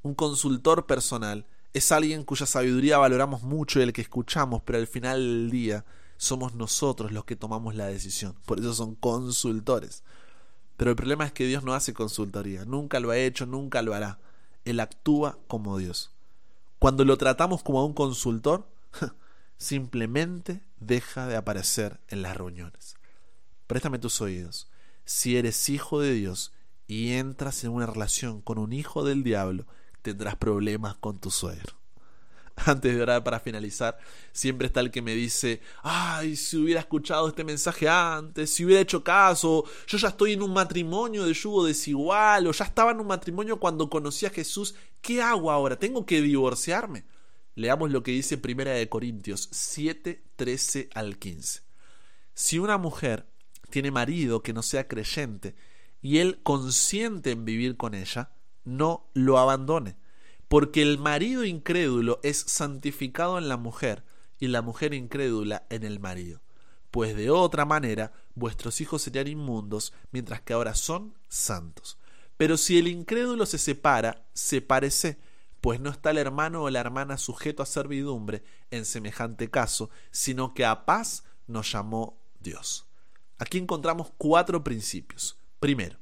Un 0.00 0.14
consultor 0.14 0.86
personal 0.86 1.44
es 1.74 1.92
alguien 1.92 2.24
cuya 2.24 2.46
sabiduría 2.46 2.96
valoramos 2.96 3.42
mucho 3.42 3.78
y 3.78 3.82
el 3.82 3.92
que 3.92 4.00
escuchamos, 4.00 4.62
pero 4.64 4.78
al 4.78 4.86
final 4.86 5.18
del 5.18 5.50
día 5.50 5.84
somos 6.16 6.54
nosotros 6.54 7.12
los 7.12 7.26
que 7.26 7.36
tomamos 7.36 7.74
la 7.74 7.88
decisión. 7.88 8.34
Por 8.46 8.58
eso 8.58 8.72
son 8.72 8.94
consultores. 8.94 10.02
Pero 10.76 10.90
el 10.90 10.96
problema 10.96 11.24
es 11.24 11.32
que 11.32 11.46
Dios 11.46 11.64
no 11.64 11.74
hace 11.74 11.94
consultoría, 11.94 12.64
nunca 12.64 13.00
lo 13.00 13.10
ha 13.10 13.18
hecho, 13.18 13.46
nunca 13.46 13.82
lo 13.82 13.94
hará. 13.94 14.18
Él 14.64 14.80
actúa 14.80 15.38
como 15.46 15.78
Dios. 15.78 16.12
Cuando 16.78 17.04
lo 17.04 17.16
tratamos 17.18 17.62
como 17.62 17.80
a 17.80 17.84
un 17.84 17.94
consultor, 17.94 18.66
simplemente 19.56 20.62
deja 20.80 21.26
de 21.26 21.36
aparecer 21.36 22.00
en 22.08 22.22
las 22.22 22.36
reuniones. 22.36 22.96
Préstame 23.66 23.98
tus 23.98 24.20
oídos. 24.20 24.68
Si 25.04 25.36
eres 25.36 25.68
hijo 25.68 26.00
de 26.00 26.12
Dios 26.12 26.52
y 26.86 27.12
entras 27.12 27.64
en 27.64 27.70
una 27.70 27.86
relación 27.86 28.40
con 28.40 28.58
un 28.58 28.72
hijo 28.72 29.04
del 29.04 29.22
diablo, 29.22 29.66
tendrás 30.02 30.36
problemas 30.36 30.96
con 30.96 31.18
tu 31.18 31.30
suegro. 31.30 31.81
Antes 32.66 32.94
de 32.94 33.02
orar 33.02 33.24
para 33.24 33.40
finalizar, 33.40 33.98
siempre 34.32 34.66
está 34.66 34.80
el 34.80 34.90
que 34.90 35.02
me 35.02 35.14
dice, 35.14 35.60
ay, 35.82 36.36
si 36.36 36.56
hubiera 36.56 36.80
escuchado 36.80 37.28
este 37.28 37.44
mensaje 37.44 37.88
antes, 37.88 38.52
si 38.52 38.64
hubiera 38.64 38.82
hecho 38.82 39.02
caso, 39.02 39.64
yo 39.86 39.98
ya 39.98 40.08
estoy 40.08 40.32
en 40.34 40.42
un 40.42 40.52
matrimonio 40.52 41.24
de 41.24 41.32
yugo 41.32 41.64
desigual, 41.64 42.46
o 42.46 42.52
ya 42.52 42.64
estaba 42.64 42.92
en 42.92 43.00
un 43.00 43.06
matrimonio 43.06 43.58
cuando 43.58 43.88
conocí 43.88 44.26
a 44.26 44.30
Jesús, 44.30 44.74
¿qué 45.00 45.22
hago 45.22 45.50
ahora? 45.50 45.78
¿Tengo 45.78 46.04
que 46.04 46.20
divorciarme? 46.20 47.04
Leamos 47.54 47.90
lo 47.90 48.02
que 48.02 48.12
dice 48.12 48.38
Primera 48.38 48.72
de 48.72 48.88
Corintios 48.88 49.48
7, 49.50 50.22
13 50.36 50.88
al 50.94 51.18
15. 51.18 51.60
Si 52.34 52.58
una 52.58 52.78
mujer 52.78 53.26
tiene 53.70 53.90
marido 53.90 54.42
que 54.42 54.52
no 54.52 54.62
sea 54.62 54.88
creyente 54.88 55.54
y 56.00 56.18
él 56.18 56.40
consiente 56.42 57.30
en 57.30 57.44
vivir 57.44 57.76
con 57.76 57.94
ella, 57.94 58.32
no 58.64 59.10
lo 59.14 59.38
abandone, 59.38 59.96
porque 60.52 60.82
el 60.82 60.98
marido 60.98 61.46
incrédulo 61.46 62.20
es 62.22 62.36
santificado 62.36 63.38
en 63.38 63.48
la 63.48 63.56
mujer 63.56 64.04
y 64.38 64.48
la 64.48 64.60
mujer 64.60 64.92
incrédula 64.92 65.64
en 65.70 65.82
el 65.82 65.98
marido, 65.98 66.42
pues 66.90 67.16
de 67.16 67.30
otra 67.30 67.64
manera 67.64 68.12
vuestros 68.34 68.82
hijos 68.82 69.00
serían 69.00 69.28
inmundos, 69.28 69.94
mientras 70.10 70.42
que 70.42 70.52
ahora 70.52 70.74
son 70.74 71.14
santos. 71.26 71.96
Pero 72.36 72.58
si 72.58 72.76
el 72.78 72.86
incrédulo 72.88 73.46
se 73.46 73.56
separa, 73.56 74.26
sepárese 74.34 75.18
pues 75.62 75.80
no 75.80 75.88
está 75.88 76.10
el 76.10 76.18
hermano 76.18 76.64
o 76.64 76.68
la 76.68 76.80
hermana 76.80 77.16
sujeto 77.16 77.62
a 77.62 77.66
servidumbre 77.66 78.44
en 78.70 78.84
semejante 78.84 79.48
caso, 79.48 79.88
sino 80.10 80.52
que 80.52 80.66
a 80.66 80.84
paz 80.84 81.24
nos 81.46 81.72
llamó 81.72 82.20
Dios. 82.40 82.84
Aquí 83.38 83.56
encontramos 83.56 84.12
cuatro 84.18 84.62
principios. 84.62 85.38
Primero, 85.60 85.98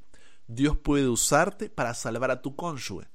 Dios 0.49 0.77
puede 0.77 1.09
usarte 1.09 1.71
para 1.71 1.95
salvar 1.95 2.33
a 2.33 2.43
tu 2.43 2.57
cónyuge. 2.57 3.07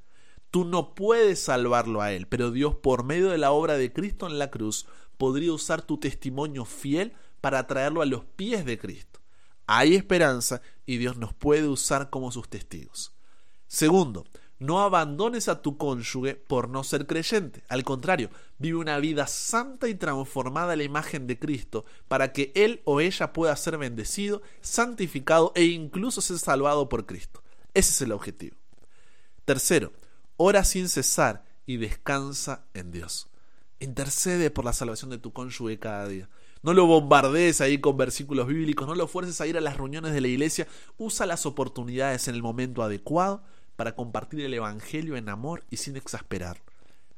Tú 0.56 0.64
no 0.64 0.96
puedes 0.96 1.44
salvarlo 1.44 2.02
a 2.02 2.14
él, 2.14 2.28
pero 2.28 2.50
Dios 2.50 2.76
por 2.76 3.04
medio 3.04 3.30
de 3.30 3.38
la 3.38 3.52
obra 3.52 3.76
de 3.76 3.92
Cristo 3.92 4.26
en 4.26 4.40
la 4.40 4.52
cruz 4.52 4.86
podría 5.18 5.52
usar 5.52 5.82
tu 5.82 5.98
testimonio 5.98 6.64
fiel 6.64 7.12
para 7.42 7.68
traerlo 7.68 8.02
a 8.02 8.06
los 8.06 8.24
pies 8.24 8.64
de 8.64 8.80
Cristo. 8.80 9.20
Hay 9.68 9.96
esperanza 9.96 10.62
y 10.86 10.96
Dios 10.96 11.18
nos 11.18 11.34
puede 11.34 11.68
usar 11.68 12.10
como 12.10 12.32
sus 12.32 12.48
testigos. 12.48 13.12
Segundo, 13.68 14.24
no 14.58 14.80
abandones 14.80 15.50
a 15.50 15.62
tu 15.62 15.76
cónyuge 15.76 16.36
por 16.36 16.70
no 16.70 16.86
ser 16.86 17.06
creyente. 17.06 17.62
Al 17.68 17.84
contrario, 17.84 18.30
vive 18.58 18.78
una 18.78 18.98
vida 19.00 19.28
santa 19.28 19.90
y 19.90 19.96
transformada 19.96 20.72
a 20.72 20.78
la 20.78 20.84
imagen 20.84 21.28
de 21.28 21.38
Cristo 21.38 21.84
para 22.08 22.32
que 22.32 22.54
él 22.56 22.82
o 22.86 23.02
ella 23.02 23.34
pueda 23.34 23.54
ser 23.58 23.78
bendecido, 23.78 24.42
santificado 24.62 25.52
e 25.54 25.66
incluso 25.66 26.22
ser 26.22 26.40
salvado 26.40 26.88
por 26.88 27.06
Cristo. 27.06 27.44
Ese 27.74 27.92
es 27.92 28.02
el 28.04 28.14
objetivo. 28.14 28.56
Tercero, 29.44 29.92
ora 30.38 30.64
sin 30.64 30.90
cesar 30.90 31.46
y 31.66 31.78
descansa 31.78 32.66
en 32.74 32.92
Dios. 32.92 33.28
Intercede 33.80 34.52
por 34.52 34.66
la 34.66 34.74
salvación 34.74 35.10
de 35.10 35.18
tu 35.18 35.34
cónyuge 35.34 35.80
cada 35.80 36.08
día. 36.08 36.30
No 36.64 36.74
lo 36.74 36.86
bombardees 36.88 37.62
ahí 37.62 37.78
con 37.78 37.98
versículos 37.98 38.48
bíblicos, 38.48 38.88
no 38.88 38.96
lo 38.96 39.08
fuerces 39.08 39.40
a 39.42 39.48
ir 39.48 39.58
a 39.58 39.62
las 39.62 39.78
reuniones 39.78 40.14
de 40.14 40.22
la 40.22 40.28
iglesia. 40.28 40.68
Usa 40.98 41.26
las 41.26 41.46
oportunidades 41.46 42.28
en 42.28 42.36
el 42.36 42.42
momento 42.42 42.82
adecuado 42.82 43.44
para 43.76 43.96
compartir 43.96 44.42
el 44.42 44.54
Evangelio 44.54 45.16
en 45.18 45.30
amor 45.30 45.64
y 45.70 45.78
sin 45.78 45.98
exasperar. 45.98 46.64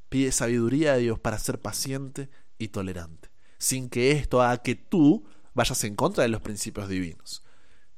Pide 0.09 0.31
sabiduría 0.31 0.93
a 0.93 0.97
Dios 0.97 1.19
para 1.19 1.39
ser 1.39 1.61
paciente 1.61 2.29
y 2.57 2.69
tolerante, 2.69 3.29
sin 3.57 3.89
que 3.89 4.11
esto 4.11 4.41
haga 4.41 4.61
que 4.63 4.75
tú 4.75 5.25
vayas 5.53 5.83
en 5.83 5.95
contra 5.95 6.23
de 6.23 6.29
los 6.29 6.41
principios 6.41 6.89
divinos. 6.89 7.43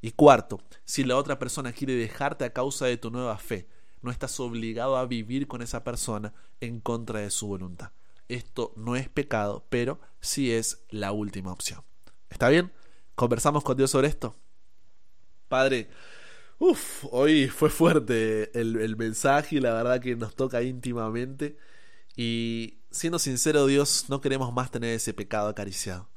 Y 0.02 0.12
cuarto, 0.12 0.62
si 0.86 1.04
la 1.04 1.18
otra 1.18 1.40
persona 1.40 1.74
quiere 1.74 1.94
dejarte 1.94 2.46
a 2.46 2.54
causa 2.54 2.86
de 2.86 2.98
tu 2.98 3.12
nueva 3.12 3.38
fe, 3.38 3.68
no 4.02 4.12
estás 4.12 4.40
obligado 4.40 4.98
a 4.98 5.06
vivir 5.06 5.48
con 5.48 5.62
esa 5.62 5.84
persona 5.84 6.34
en 6.62 6.80
contra 6.80 7.20
de 7.20 7.32
su 7.32 7.48
voluntad. 7.48 7.92
Esto 8.28 8.74
no 8.76 8.96
es 8.96 9.10
pecado, 9.10 9.66
pero 9.70 10.00
sí 10.20 10.52
es 10.52 10.84
la 10.90 11.12
última 11.12 11.52
opción. 11.52 11.82
¿Está 12.30 12.50
bien? 12.50 12.72
¿Conversamos 13.16 13.64
con 13.64 13.76
Dios 13.76 13.92
sobre 13.92 14.08
esto? 14.08 14.36
Padre, 15.48 15.90
Uf, 16.60 17.06
hoy 17.12 17.48
fue 17.48 17.70
fuerte 17.70 18.52
el, 18.60 18.98
mensaje 18.98 19.56
y 19.56 19.60
la 19.62 19.74
verdad 19.74 20.02
que 20.02 20.16
nos 20.18 20.36
toca 20.36 20.62
íntimamente. 20.62 21.58
Y 22.18 22.80
siendo 22.92 23.18
sincero, 23.18 23.66
Dios, 23.66 24.06
no 24.10 24.20
queremos 24.20 24.54
más 24.54 24.70
tener 24.70 24.94
ese 24.96 25.14
pecado 25.14 25.48
acariciado. 25.48 26.10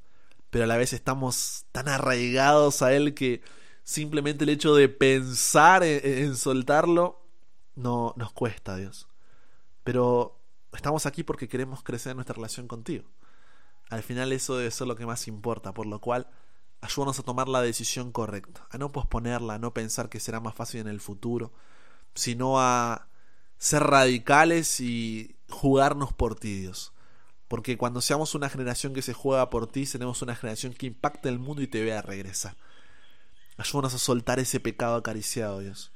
Pero 0.51 0.65
a 0.65 0.67
la 0.67 0.77
vez 0.77 0.93
estamos 0.93 1.67
tan 1.73 1.89
arraigados 1.89 2.83
a 2.83 2.93
Él 2.93 3.15
que 3.15 3.43
simplemente 3.85 4.45
el 4.45 4.51
hecho 4.51 4.75
de 4.75 4.89
pensar 4.89 5.85
en, 5.85 6.01
en 6.05 6.37
soltarlo 6.37 7.22
no 7.75 8.15
nos 8.17 8.33
cuesta, 8.33 8.77
Dios. 8.77 9.09
Pero 9.85 10.39
estamos 10.73 11.07
aquí 11.07 11.23
porque 11.23 11.49
queremos 11.49 11.83
crecer 11.83 12.15
nuestra 12.15 12.35
relación 12.35 12.69
contigo. 12.69 13.05
Al 13.91 14.03
final 14.03 14.33
eso 14.33 14.57
debe 14.57 14.71
ser 14.71 14.87
lo 14.87 14.97
que 14.97 15.07
más 15.07 15.29
importa, 15.29 15.75
por 15.75 15.87
lo 15.87 16.01
cual 16.01 16.29
ayúdanos 16.81 17.19
a 17.19 17.23
tomar 17.23 17.49
la 17.49 17.63
decisión 17.63 18.13
correcta, 18.13 18.67
a 18.71 18.79
no 18.79 18.91
posponerla, 18.91 19.55
a 19.55 19.59
no 19.59 19.73
pensar 19.75 20.09
que 20.09 20.21
será 20.21 20.41
más 20.41 20.55
fácil 20.55 20.81
en 20.81 20.89
el 20.89 21.01
futuro, 21.01 21.53
sino 22.15 22.61
a 22.61 23.09
ser 23.59 23.85
radicales 23.85 24.81
y 24.81 25.37
jugarnos 25.49 26.13
por 26.13 26.35
ti, 26.35 26.61
Dios. 26.61 26.93
Porque 27.49 27.77
cuando 27.77 28.01
seamos 28.01 28.35
una 28.35 28.49
generación 28.49 28.95
que 28.95 29.03
se 29.03 29.13
juega 29.13 29.51
por 29.51 29.67
ti, 29.67 29.87
seremos 29.87 30.23
una 30.23 30.35
generación 30.35 30.73
que 30.73 30.87
impacta 30.87 31.29
el 31.29 31.39
mundo 31.39 31.63
y 31.63 31.67
te 31.67 31.85
vea 31.85 32.03
regresar. 32.03 32.57
Ayúdanos 33.59 33.95
a 33.95 33.99
soltar 33.99 34.39
ese 34.39 34.59
pecado 34.59 34.97
acariciado, 34.97 35.61
Dios. 35.61 35.93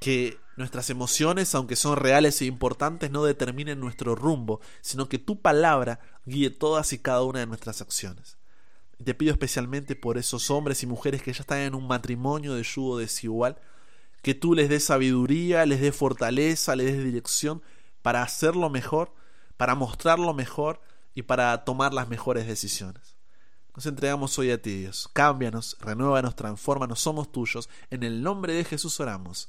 Que 0.00 0.38
nuestras 0.56 0.90
emociones, 0.90 1.54
aunque 1.54 1.76
son 1.76 1.96
reales 1.96 2.40
e 2.40 2.46
importantes, 2.46 3.10
no 3.10 3.24
determinen 3.24 3.80
nuestro 3.80 4.14
rumbo, 4.14 4.60
sino 4.80 5.08
que 5.08 5.18
tu 5.18 5.40
palabra 5.40 6.00
guíe 6.26 6.50
todas 6.50 6.92
y 6.92 6.98
cada 6.98 7.22
una 7.22 7.40
de 7.40 7.46
nuestras 7.46 7.80
acciones. 7.80 8.38
Te 9.02 9.14
pido 9.14 9.32
especialmente 9.32 9.96
por 9.96 10.18
esos 10.18 10.50
hombres 10.50 10.82
y 10.82 10.86
mujeres 10.86 11.22
que 11.22 11.32
ya 11.32 11.40
están 11.40 11.60
en 11.60 11.74
un 11.74 11.86
matrimonio 11.86 12.54
de 12.54 12.62
yugo 12.62 12.98
desigual, 12.98 13.58
que 14.22 14.34
tú 14.34 14.54
les 14.54 14.68
des 14.68 14.84
sabiduría, 14.84 15.64
les 15.64 15.80
des 15.80 15.96
fortaleza, 15.96 16.76
les 16.76 16.94
des 16.94 17.04
dirección 17.04 17.62
para 18.02 18.22
hacerlo 18.22 18.68
mejor, 18.68 19.14
para 19.56 19.74
mostrarlo 19.74 20.34
mejor 20.34 20.80
y 21.14 21.22
para 21.22 21.64
tomar 21.64 21.94
las 21.94 22.08
mejores 22.08 22.46
decisiones. 22.46 23.16
Nos 23.74 23.86
entregamos 23.86 24.38
hoy 24.38 24.50
a 24.50 24.60
ti, 24.60 24.76
Dios. 24.80 25.08
Cámbianos, 25.12 25.76
renuévanos, 25.80 26.36
transfórmanos, 26.36 27.00
somos 27.00 27.32
tuyos. 27.32 27.70
En 27.88 28.02
el 28.02 28.22
nombre 28.22 28.52
de 28.52 28.64
Jesús 28.64 29.00
oramos. 29.00 29.48